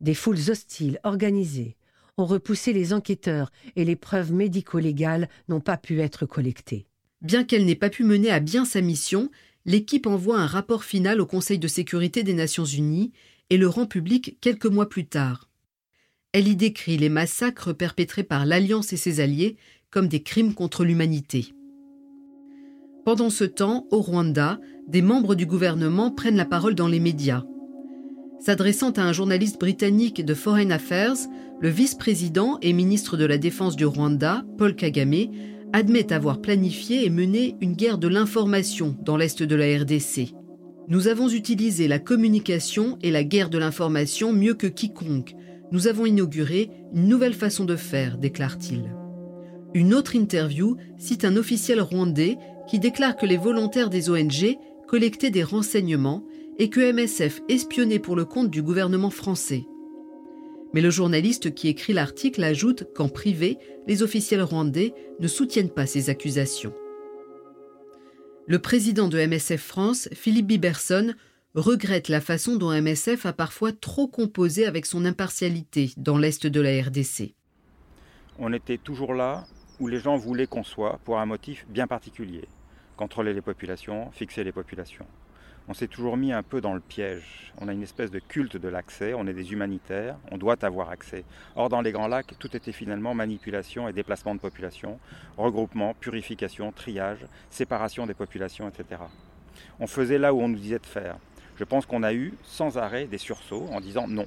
Des 0.00 0.14
foules 0.14 0.50
hostiles, 0.50 0.98
organisées, 1.04 1.76
ont 2.18 2.26
repoussé 2.26 2.72
les 2.72 2.92
enquêteurs 2.92 3.50
et 3.76 3.84
les 3.84 3.96
preuves 3.96 4.32
médico-légales 4.32 5.28
n'ont 5.48 5.60
pas 5.60 5.76
pu 5.76 6.00
être 6.00 6.26
collectées. 6.26 6.86
Bien 7.20 7.44
qu'elle 7.44 7.64
n'ait 7.64 7.74
pas 7.74 7.90
pu 7.90 8.04
mener 8.04 8.30
à 8.30 8.40
bien 8.40 8.64
sa 8.64 8.80
mission, 8.80 9.30
l'équipe 9.64 10.06
envoie 10.06 10.38
un 10.38 10.46
rapport 10.46 10.84
final 10.84 11.20
au 11.20 11.26
Conseil 11.26 11.58
de 11.58 11.68
sécurité 11.68 12.22
des 12.22 12.34
Nations 12.34 12.64
Unies 12.64 13.12
et 13.50 13.56
le 13.56 13.68
rend 13.68 13.86
public 13.86 14.38
quelques 14.40 14.66
mois 14.66 14.88
plus 14.88 15.06
tard. 15.06 15.48
Elle 16.32 16.48
y 16.48 16.56
décrit 16.56 16.96
les 16.96 17.10
massacres 17.10 17.72
perpétrés 17.72 18.24
par 18.24 18.46
l'Alliance 18.46 18.92
et 18.92 18.96
ses 18.96 19.20
alliés 19.20 19.56
comme 19.90 20.08
des 20.08 20.22
crimes 20.22 20.54
contre 20.54 20.84
l'humanité. 20.84 21.54
Pendant 23.04 23.30
ce 23.30 23.44
temps, 23.44 23.86
au 23.90 24.00
Rwanda, 24.00 24.58
des 24.88 25.02
membres 25.02 25.34
du 25.34 25.46
gouvernement 25.46 26.10
prennent 26.10 26.36
la 26.36 26.44
parole 26.44 26.74
dans 26.74 26.88
les 26.88 27.00
médias. 27.00 27.44
S'adressant 28.40 28.90
à 28.90 29.02
un 29.02 29.12
journaliste 29.12 29.60
britannique 29.60 30.24
de 30.24 30.34
Foreign 30.34 30.72
Affairs, 30.72 31.16
le 31.60 31.68
vice-président 31.68 32.58
et 32.60 32.72
ministre 32.72 33.16
de 33.16 33.24
la 33.24 33.38
Défense 33.38 33.76
du 33.76 33.86
Rwanda, 33.86 34.44
Paul 34.58 34.74
Kagame, 34.74 35.28
admet 35.72 36.12
avoir 36.12 36.40
planifié 36.40 37.06
et 37.06 37.10
mené 37.10 37.56
une 37.60 37.74
guerre 37.74 37.98
de 37.98 38.08
l'information 38.08 38.96
dans 39.02 39.16
l'est 39.16 39.42
de 39.42 39.54
la 39.54 39.78
RDC. 39.78 40.34
Nous 40.88 41.06
avons 41.06 41.28
utilisé 41.28 41.86
la 41.86 42.00
communication 42.00 42.98
et 43.02 43.12
la 43.12 43.22
guerre 43.22 43.48
de 43.48 43.58
l'information 43.58 44.32
mieux 44.32 44.54
que 44.54 44.66
quiconque. 44.66 45.34
Nous 45.70 45.86
avons 45.86 46.04
inauguré 46.04 46.70
une 46.92 47.06
nouvelle 47.06 47.34
façon 47.34 47.64
de 47.64 47.76
faire, 47.76 48.18
déclare-t-il. 48.18 48.92
Une 49.72 49.94
autre 49.94 50.16
interview 50.16 50.76
cite 50.98 51.24
un 51.24 51.36
officiel 51.36 51.80
rwandais 51.80 52.36
qui 52.68 52.78
déclare 52.78 53.16
que 53.16 53.24
les 53.24 53.36
volontaires 53.36 53.88
des 53.88 54.10
ONG 54.10 54.58
collectaient 54.92 55.30
des 55.30 55.42
renseignements 55.42 56.22
et 56.58 56.68
que 56.68 56.92
MSF 56.92 57.40
espionnait 57.48 57.98
pour 57.98 58.14
le 58.14 58.26
compte 58.26 58.50
du 58.50 58.62
gouvernement 58.62 59.08
français. 59.08 59.64
Mais 60.74 60.82
le 60.82 60.90
journaliste 60.90 61.54
qui 61.54 61.68
écrit 61.68 61.94
l'article 61.94 62.44
ajoute 62.44 62.92
qu'en 62.94 63.08
privé, 63.08 63.56
les 63.88 64.02
officiels 64.02 64.42
rwandais 64.42 64.92
ne 65.18 65.28
soutiennent 65.28 65.70
pas 65.70 65.86
ces 65.86 66.10
accusations. 66.10 66.74
Le 68.46 68.58
président 68.58 69.08
de 69.08 69.18
MSF 69.18 69.62
France, 69.62 70.10
Philippe 70.12 70.48
Biberson, 70.48 71.14
regrette 71.54 72.10
la 72.10 72.20
façon 72.20 72.56
dont 72.56 72.70
MSF 72.70 73.24
a 73.24 73.32
parfois 73.32 73.72
trop 73.72 74.08
composé 74.08 74.66
avec 74.66 74.84
son 74.84 75.06
impartialité 75.06 75.92
dans 75.96 76.18
l'Est 76.18 76.46
de 76.46 76.60
la 76.60 76.82
RDC. 76.82 77.34
On 78.38 78.52
était 78.52 78.76
toujours 78.76 79.14
là 79.14 79.46
où 79.80 79.88
les 79.88 80.00
gens 80.00 80.18
voulaient 80.18 80.46
qu'on 80.46 80.64
soit 80.64 81.00
pour 81.04 81.18
un 81.18 81.24
motif 81.24 81.64
bien 81.70 81.86
particulier. 81.86 82.46
Contrôler 83.02 83.34
les 83.34 83.40
populations, 83.40 84.12
fixer 84.12 84.44
les 84.44 84.52
populations 84.52 85.08
on 85.66 85.74
s'est 85.74 85.88
toujours 85.88 86.16
mis 86.16 86.32
un 86.32 86.44
peu 86.44 86.60
dans 86.60 86.74
le 86.74 86.80
piège. 86.80 87.52
On 87.60 87.66
a 87.66 87.72
une 87.72 87.82
espèce 87.82 88.12
de 88.12 88.20
culte 88.20 88.56
de 88.56 88.68
l'accès, 88.68 89.12
on 89.14 89.26
est 89.26 89.32
des 89.32 89.52
humanitaires, 89.52 90.16
on 90.30 90.38
doit 90.38 90.64
avoir 90.64 90.90
accès. 90.90 91.24
Or, 91.56 91.68
dans 91.68 91.80
les 91.80 91.90
Grands 91.92 92.06
Lacs, 92.06 92.34
tout 92.38 92.56
était 92.56 92.72
finalement 92.72 93.14
manipulation 93.14 93.88
et 93.88 93.92
déplacement 93.92 94.34
de 94.36 94.40
population, 94.40 95.00
regroupement, 95.36 95.94
purification, 95.94 96.70
triage, 96.70 97.26
séparation 97.50 98.06
des 98.06 98.14
populations, 98.14 98.68
etc. 98.68 99.02
On 99.80 99.88
faisait 99.88 100.18
là 100.18 100.32
où 100.32 100.40
on 100.40 100.48
nous 100.48 100.58
disait 100.58 100.78
de 100.78 100.86
faire. 100.86 101.16
Je 101.56 101.64
pense 101.64 101.86
qu'on 101.86 102.04
a 102.04 102.12
eu 102.14 102.34
sans 102.44 102.78
arrêt 102.78 103.06
des 103.06 103.18
sursauts 103.18 103.68
en 103.72 103.80
disant 103.80 104.06
non. 104.06 104.26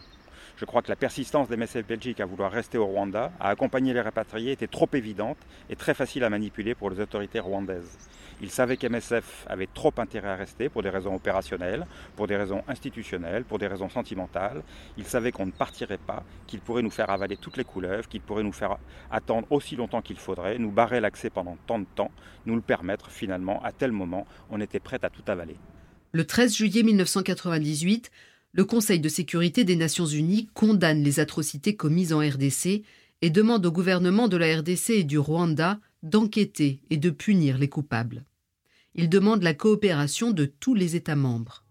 Je 0.57 0.63
crois 0.63 0.81
que 0.81 0.89
la 0.89 0.95
persistance 0.95 1.49
des 1.49 1.57
MSF 1.57 1.85
Belgique 1.85 2.21
à 2.21 2.25
vouloir 2.25 2.49
rester 2.49 2.77
au 2.77 2.85
Rwanda, 2.85 3.31
à 3.41 3.49
accompagner 3.49 3.93
les 3.93 4.01
rapatriés, 4.01 4.53
était 4.53 4.67
trop 4.67 4.87
évidente 4.93 5.37
et 5.69 5.75
très 5.75 5.93
facile 5.93 6.23
à 6.23 6.29
manipuler 6.29 6.75
pour 6.75 6.89
les 6.89 7.01
autorités 7.01 7.41
rwandaises. 7.41 7.97
Ils 8.41 8.51
savaient 8.51 8.77
qu'MSF 8.77 9.45
avait 9.47 9.67
trop 9.73 9.93
intérêt 9.97 10.29
à 10.29 10.35
rester 10.35 10.69
pour 10.69 10.83
des 10.83 10.89
raisons 10.89 11.15
opérationnelles, 11.15 11.85
pour 12.15 12.27
des 12.27 12.35
raisons 12.35 12.63
institutionnelles, 12.67 13.43
pour 13.45 13.59
des 13.59 13.67
raisons 13.67 13.89
sentimentales. 13.89 14.61
Ils 14.97 15.05
savaient 15.05 15.31
qu'on 15.31 15.45
ne 15.45 15.51
partirait 15.51 15.97
pas, 15.97 16.23
qu'ils 16.47 16.59
pourraient 16.59 16.81
nous 16.81 16.89
faire 16.89 17.09
avaler 17.09 17.37
toutes 17.37 17.57
les 17.57 17.63
couleuvres, 17.63 18.07
qu'ils 18.07 18.21
pourraient 18.21 18.43
nous 18.43 18.51
faire 18.51 18.77
attendre 19.09 19.47
aussi 19.51 19.75
longtemps 19.75 20.01
qu'il 20.01 20.17
faudrait, 20.17 20.57
nous 20.57 20.71
barrer 20.71 20.99
l'accès 20.99 21.29
pendant 21.29 21.57
tant 21.65 21.79
de 21.79 21.85
temps, 21.95 22.11
nous 22.45 22.55
le 22.55 22.61
permettre 22.61 23.09
finalement, 23.09 23.63
à 23.63 23.71
tel 23.71 23.91
moment, 23.91 24.27
on 24.49 24.59
était 24.59 24.79
prêt 24.79 24.99
à 25.01 25.09
tout 25.09 25.23
avaler. 25.27 25.55
Le 26.11 26.25
13 26.25 26.55
juillet 26.55 26.83
1998, 26.83 28.11
le 28.53 28.63
Conseil 28.63 28.99
de 28.99 29.09
sécurité 29.09 29.63
des 29.63 29.75
Nations 29.75 30.05
Unies 30.05 30.47
condamne 30.53 31.03
les 31.03 31.19
atrocités 31.19 31.75
commises 31.75 32.13
en 32.13 32.19
RDC 32.19 32.83
et 33.21 33.29
demande 33.29 33.65
au 33.65 33.71
gouvernement 33.71 34.27
de 34.27 34.37
la 34.37 34.57
RDC 34.57 34.91
et 34.91 35.03
du 35.03 35.17
Rwanda 35.17 35.79
d'enquêter 36.05 36.81
et 36.89 36.97
de 36.97 37.09
punir 37.09 37.57
les 37.57 37.67
coupables. 37.67 38.23
Il 38.93 39.09
demande 39.09 39.43
la 39.43 39.53
coopération 39.53 40.31
de 40.31 40.45
tous 40.45 40.75
les 40.75 40.95
États 40.95 41.15
membres. 41.15 41.65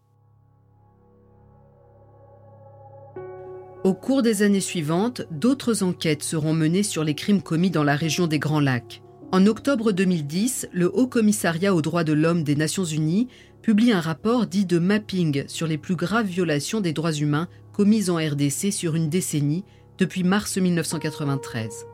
Au 3.84 3.94
cours 3.94 4.22
des 4.22 4.42
années 4.42 4.60
suivantes, 4.60 5.22
d'autres 5.30 5.82
enquêtes 5.82 6.22
seront 6.22 6.52
menées 6.52 6.82
sur 6.82 7.04
les 7.04 7.14
crimes 7.14 7.42
commis 7.42 7.70
dans 7.70 7.84
la 7.84 7.96
région 7.96 8.26
des 8.26 8.38
Grands 8.38 8.60
Lacs. 8.60 9.02
En 9.30 9.46
octobre 9.46 9.92
2010, 9.92 10.68
le 10.72 10.90
Haut 10.94 11.06
Commissariat 11.06 11.74
aux 11.74 11.82
droits 11.82 12.04
de 12.04 12.12
l'homme 12.12 12.44
des 12.44 12.56
Nations 12.56 12.84
Unies 12.84 13.28
publie 13.62 13.92
un 13.92 14.00
rapport 14.00 14.46
dit 14.46 14.66
de 14.66 14.78
mapping 14.78 15.44
sur 15.48 15.66
les 15.66 15.78
plus 15.78 15.96
graves 15.96 16.26
violations 16.26 16.80
des 16.80 16.92
droits 16.92 17.12
humains 17.12 17.48
commises 17.72 18.10
en 18.10 18.16
RDC 18.16 18.72
sur 18.72 18.94
une 18.94 19.08
décennie 19.08 19.64
depuis 19.98 20.24
mars 20.24 20.56
1993. 20.56 21.86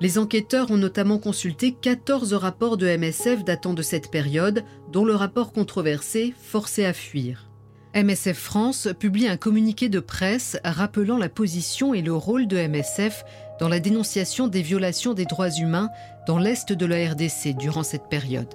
Les 0.00 0.18
enquêteurs 0.18 0.70
ont 0.70 0.76
notamment 0.76 1.18
consulté 1.18 1.72
14 1.72 2.34
rapports 2.34 2.76
de 2.76 2.86
MSF 2.86 3.44
datant 3.44 3.72
de 3.72 3.82
cette 3.82 4.10
période, 4.10 4.62
dont 4.92 5.04
le 5.04 5.14
rapport 5.14 5.52
controversé 5.52 6.34
Forcé 6.38 6.84
à 6.84 6.92
fuir. 6.92 7.48
MSF 7.94 8.36
France 8.36 8.88
publie 8.98 9.26
un 9.26 9.38
communiqué 9.38 9.88
de 9.88 10.00
presse 10.00 10.58
rappelant 10.64 11.16
la 11.16 11.30
position 11.30 11.94
et 11.94 12.02
le 12.02 12.12
rôle 12.12 12.46
de 12.46 12.58
MSF 12.58 13.24
dans 13.58 13.70
la 13.70 13.80
dénonciation 13.80 14.48
des 14.48 14.60
violations 14.60 15.14
des 15.14 15.24
droits 15.24 15.48
humains 15.48 15.88
dans 16.26 16.38
l'Est 16.38 16.74
de 16.74 16.84
la 16.84 17.12
RDC 17.12 17.56
durant 17.56 17.82
cette 17.82 18.10
période. 18.10 18.54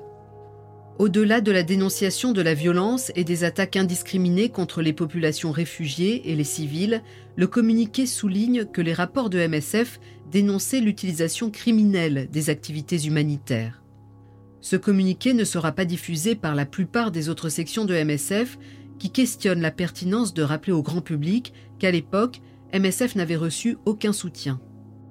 Au-delà 1.00 1.42
de 1.42 1.52
la 1.52 1.64
dénonciation 1.64 2.32
de 2.32 2.42
la 2.42 2.54
violence 2.54 3.12
et 3.16 3.24
des 3.24 3.44
attaques 3.44 3.76
indiscriminées 3.76 4.50
contre 4.50 4.82
les 4.82 4.94
populations 4.94 5.52
réfugiées 5.52 6.30
et 6.30 6.36
les 6.36 6.44
civils, 6.44 7.02
le 7.36 7.48
communiqué 7.48 8.06
souligne 8.06 8.66
que 8.66 8.82
les 8.82 8.94
rapports 8.94 9.30
de 9.30 9.40
MSF 9.40 10.00
dénonçaient 10.30 10.82
l'utilisation 10.82 11.50
criminelle 11.50 12.30
des 12.32 12.50
activités 12.50 13.08
humanitaires. 13.08 13.82
Ce 14.60 14.76
communiqué 14.76 15.34
ne 15.34 15.44
sera 15.44 15.72
pas 15.72 15.86
diffusé 15.86 16.36
par 16.36 16.54
la 16.54 16.68
plupart 16.68 17.12
des 17.12 17.30
autres 17.30 17.50
sections 17.50 17.86
de 17.86 17.96
MSF 17.96 18.60
qui 19.00 19.10
questionnent 19.10 19.62
la 19.62 19.72
pertinence 19.72 20.36
de 20.36 20.44
rappeler 20.44 20.74
au 20.74 20.84
grand 20.84 21.02
public 21.02 21.54
qu'à 21.80 21.90
l'époque, 21.90 22.42
MSF 22.72 23.16
n'avait 23.16 23.36
reçu 23.36 23.78
aucun 23.86 24.14
soutien. 24.14 24.62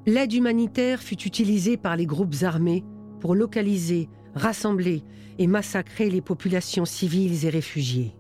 L'aide 0.06 0.32
humanitaire 0.32 1.02
fut 1.02 1.20
utilisée 1.22 1.76
par 1.76 1.96
les 1.96 2.06
groupes 2.06 2.42
armés 2.42 2.84
pour 3.18 3.34
localiser, 3.34 4.08
rassembler 4.34 5.02
et 5.38 5.46
massacrer 5.46 6.10
les 6.10 6.20
populations 6.20 6.84
civiles 6.84 7.44
et 7.44 7.50
réfugiées. 7.50 8.14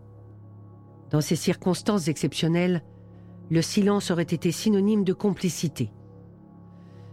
Dans 1.10 1.20
ces 1.20 1.36
circonstances 1.36 2.08
exceptionnelles, 2.08 2.82
le 3.50 3.62
silence 3.62 4.10
aurait 4.10 4.22
été 4.22 4.52
synonyme 4.52 5.04
de 5.04 5.12
complicité. 5.12 5.90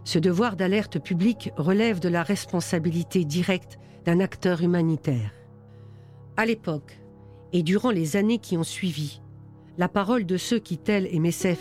Ce 0.04 0.18
devoir 0.18 0.56
d'alerte 0.56 0.98
publique 0.98 1.50
relève 1.56 2.00
de 2.00 2.08
la 2.08 2.22
responsabilité 2.22 3.24
directe 3.24 3.78
d'un 4.04 4.20
acteur 4.20 4.62
humanitaire. 4.62 5.32
À 6.36 6.46
l'époque, 6.46 7.00
et 7.52 7.62
durant 7.62 7.90
les 7.90 8.16
années 8.16 8.38
qui 8.38 8.56
ont 8.56 8.64
suivi, 8.64 9.20
la 9.76 9.88
parole 9.88 10.26
de 10.26 10.36
ceux 10.36 10.58
qui, 10.58 10.78
tels 10.78 11.08
MSF, 11.12 11.60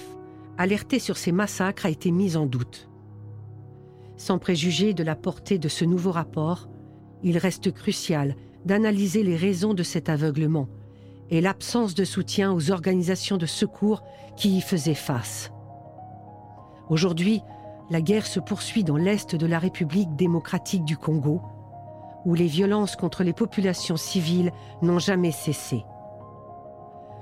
alertaient 0.57 0.99
sur 0.99 1.17
ces 1.17 1.31
massacres 1.31 1.85
a 1.85 1.89
été 1.89 2.11
mise 2.11 2.37
en 2.37 2.45
doute. 2.45 2.89
Sans 4.15 4.39
préjuger 4.39 4.93
de 4.93 5.03
la 5.03 5.15
portée 5.15 5.59
de 5.59 5.67
ce 5.67 5.85
nouveau 5.85 6.11
rapport, 6.11 6.67
il 7.23 7.37
reste 7.37 7.71
crucial 7.71 8.35
d'analyser 8.65 9.23
les 9.23 9.35
raisons 9.35 9.73
de 9.73 9.83
cet 9.83 10.09
aveuglement 10.09 10.67
et 11.29 11.41
l'absence 11.41 11.93
de 11.93 12.05
soutien 12.05 12.53
aux 12.53 12.71
organisations 12.71 13.37
de 13.37 13.45
secours 13.45 14.03
qui 14.35 14.57
y 14.57 14.61
faisaient 14.61 14.93
face. 14.93 15.51
Aujourd'hui, 16.89 17.41
la 17.89 18.01
guerre 18.01 18.25
se 18.25 18.39
poursuit 18.39 18.83
dans 18.83 18.97
l'est 18.97 19.35
de 19.35 19.45
la 19.45 19.59
République 19.59 20.15
démocratique 20.15 20.85
du 20.85 20.97
Congo, 20.97 21.41
où 22.25 22.33
les 22.33 22.47
violences 22.47 22.95
contre 22.95 23.23
les 23.23 23.33
populations 23.33 23.97
civiles 23.97 24.51
n'ont 24.81 24.99
jamais 24.99 25.31
cessé. 25.31 25.85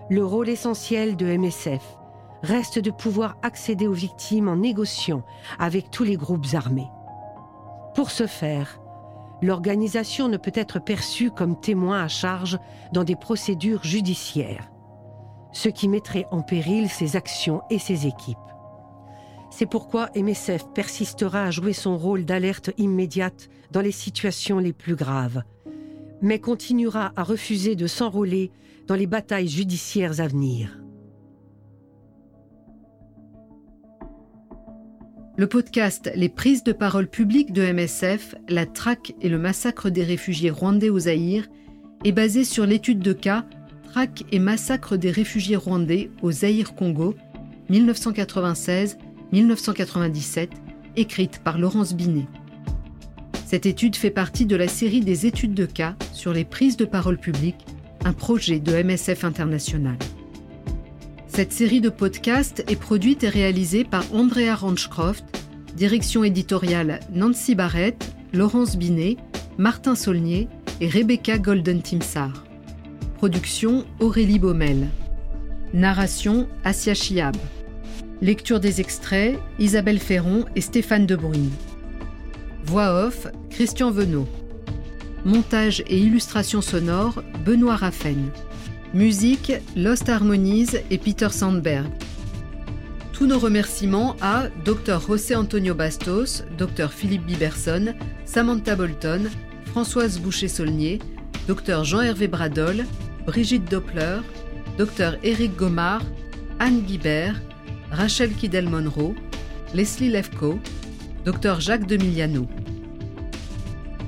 Le 0.09 0.23
rôle 0.23 0.49
essentiel 0.49 1.15
de 1.15 1.25
MSF 1.25 1.97
reste 2.43 2.79
de 2.79 2.91
pouvoir 2.91 3.37
accéder 3.41 3.87
aux 3.87 3.93
victimes 3.93 4.47
en 4.47 4.57
négociant 4.57 5.23
avec 5.57 5.89
tous 5.89 6.03
les 6.03 6.15
groupes 6.15 6.45
armés. 6.53 6.89
Pour 7.95 8.11
ce 8.11 8.27
faire, 8.27 8.79
l'organisation 9.45 10.27
ne 10.27 10.37
peut 10.37 10.51
être 10.53 10.79
perçue 10.79 11.31
comme 11.31 11.59
témoin 11.59 12.01
à 12.01 12.07
charge 12.07 12.57
dans 12.91 13.03
des 13.03 13.15
procédures 13.15 13.83
judiciaires, 13.83 14.69
ce 15.53 15.69
qui 15.69 15.87
mettrait 15.87 16.25
en 16.31 16.41
péril 16.41 16.89
ses 16.89 17.15
actions 17.15 17.61
et 17.69 17.79
ses 17.79 18.07
équipes. 18.07 18.37
C'est 19.51 19.65
pourquoi 19.65 20.09
MSF 20.15 20.65
persistera 20.73 21.43
à 21.43 21.51
jouer 21.51 21.73
son 21.73 21.97
rôle 21.97 22.25
d'alerte 22.25 22.71
immédiate 22.77 23.47
dans 23.71 23.81
les 23.81 23.91
situations 23.93 24.59
les 24.59 24.73
plus 24.73 24.95
graves, 24.95 25.43
mais 26.21 26.39
continuera 26.39 27.13
à 27.15 27.23
refuser 27.23 27.75
de 27.75 27.87
s'enrôler 27.87 28.51
dans 28.87 28.95
les 28.95 29.07
batailles 29.07 29.47
judiciaires 29.47 30.19
à 30.19 30.27
venir. 30.27 30.84
Le 35.37 35.47
podcast 35.47 36.09
Les 36.15 36.29
prises 36.29 36.63
de 36.63 36.71
parole 36.71 37.07
publiques 37.07 37.51
de 37.51 37.61
MSF, 37.61 38.35
la 38.47 38.65
traque 38.65 39.13
et 39.21 39.27
le 39.27 39.37
massacre 39.37 39.89
des 39.89 40.05
réfugiés 40.05 40.49
rwandais 40.49 40.89
au 40.89 40.99
Zaïre 40.99 41.49
est 42.05 42.13
basé 42.13 42.45
sur 42.45 42.65
l'étude 42.65 42.99
de 42.99 43.11
cas 43.11 43.43
Traque 43.83 44.23
et 44.31 44.39
massacre 44.39 44.95
des 44.95 45.11
réfugiés 45.11 45.57
rwandais 45.57 46.09
au 46.21 46.31
Zaïre-Congo 46.31 47.15
1996-1997, 47.69 50.47
écrite 50.95 51.39
par 51.39 51.59
Laurence 51.59 51.95
Binet. 51.95 52.27
Cette 53.45 53.65
étude 53.65 53.97
fait 53.97 54.11
partie 54.11 54.45
de 54.45 54.55
la 54.55 54.69
série 54.69 55.01
des 55.01 55.25
études 55.25 55.53
de 55.53 55.65
cas 55.65 55.97
sur 56.13 56.31
les 56.31 56.45
prises 56.45 56.77
de 56.77 56.85
parole 56.85 57.17
publiques, 57.17 57.65
un 58.05 58.13
projet 58.13 58.59
de 58.59 58.81
MSF 58.81 59.25
International. 59.25 59.97
Cette 61.35 61.51
série 61.51 61.81
de 61.81 61.89
podcasts 61.89 62.63
est 62.69 62.77
produite 62.77 63.25
et 63.25 63.29
réalisée 63.29 63.83
par 63.83 64.05
Andrea 64.13 64.55
Ranchcroft, 64.55 65.25
direction 65.75 66.23
éditoriale 66.23 67.01
Nancy 67.11 67.55
Barrett, 67.55 68.15
Laurence 68.31 68.77
Binet, 68.77 69.17
Martin 69.57 69.95
Saulnier 69.95 70.47
et 70.79 70.87
Rebecca 70.87 71.37
Golden-Timsar. 71.37 72.45
Production 73.17 73.83
Aurélie 73.99 74.39
Baumel. 74.39 74.87
Narration 75.73 76.47
Asia 76.63 76.93
Chiab. 76.93 77.35
Lecture 78.21 78.61
des 78.61 78.79
extraits 78.79 79.37
Isabelle 79.59 79.99
Ferron 79.99 80.45
et 80.55 80.61
Stéphane 80.61 81.05
Debrune. 81.05 81.49
Voix 82.63 83.07
off 83.07 83.27
Christian 83.49 83.91
Venot. 83.91 84.29
Montage 85.25 85.83
et 85.87 85.99
illustration 85.99 86.61
sonore 86.61 87.21
Benoît 87.43 87.75
Raffen. 87.75 88.31
Musique 88.95 89.51
Lost 89.75 90.07
Harmonies 90.07 90.69
et 90.89 90.97
Peter 90.97 91.27
Sandberg. 91.29 91.85
Tous 93.11 93.27
nos 93.27 93.37
remerciements 93.37 94.15
à 94.21 94.47
Dr 94.63 95.01
José 95.05 95.35
Antonio 95.35 95.75
Bastos, 95.75 96.45
Dr 96.57 96.89
Philippe 96.93 97.25
Biberson, 97.25 97.93
Samantha 98.23 98.73
Bolton, 98.77 99.23
Françoise 99.65 100.21
Boucher-Saulnier, 100.21 100.99
Dr 101.45 101.83
Jean-Hervé 101.83 102.29
Bradol, 102.29 102.85
Brigitte 103.25 103.69
Doppler, 103.69 104.19
Dr 104.77 105.17
Éric 105.23 105.57
Gomard, 105.57 106.03
Anne 106.59 106.79
Guibert, 106.79 107.41
Rachel 107.91 108.31
Kidel-Monroe, 108.31 109.13
Leslie 109.73 110.09
Lefko, 110.09 110.57
Dr 111.25 111.59
Jacques 111.59 111.85
Demiliano. 111.85 112.47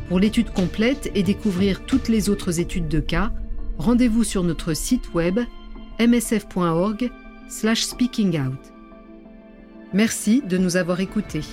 Pour 0.08 0.19
l'étude 0.19 0.52
complète 0.52 1.12
et 1.13 1.23
découvrir 1.23 1.86
toutes 1.86 2.08
les 2.08 2.30
autres 2.30 2.62
études 2.62 2.88
de 2.88 3.02
cas, 3.02 3.34
rendez-vous 3.78 4.24
sur 4.24 4.44
notre 4.44 4.74
site 4.74 5.13
web 5.13 5.40
msf.org/speakingout. 6.00 8.58
Merci 9.94 10.42
de 10.42 10.58
nous 10.58 10.76
avoir 10.78 11.00
écoutés. 11.00 11.44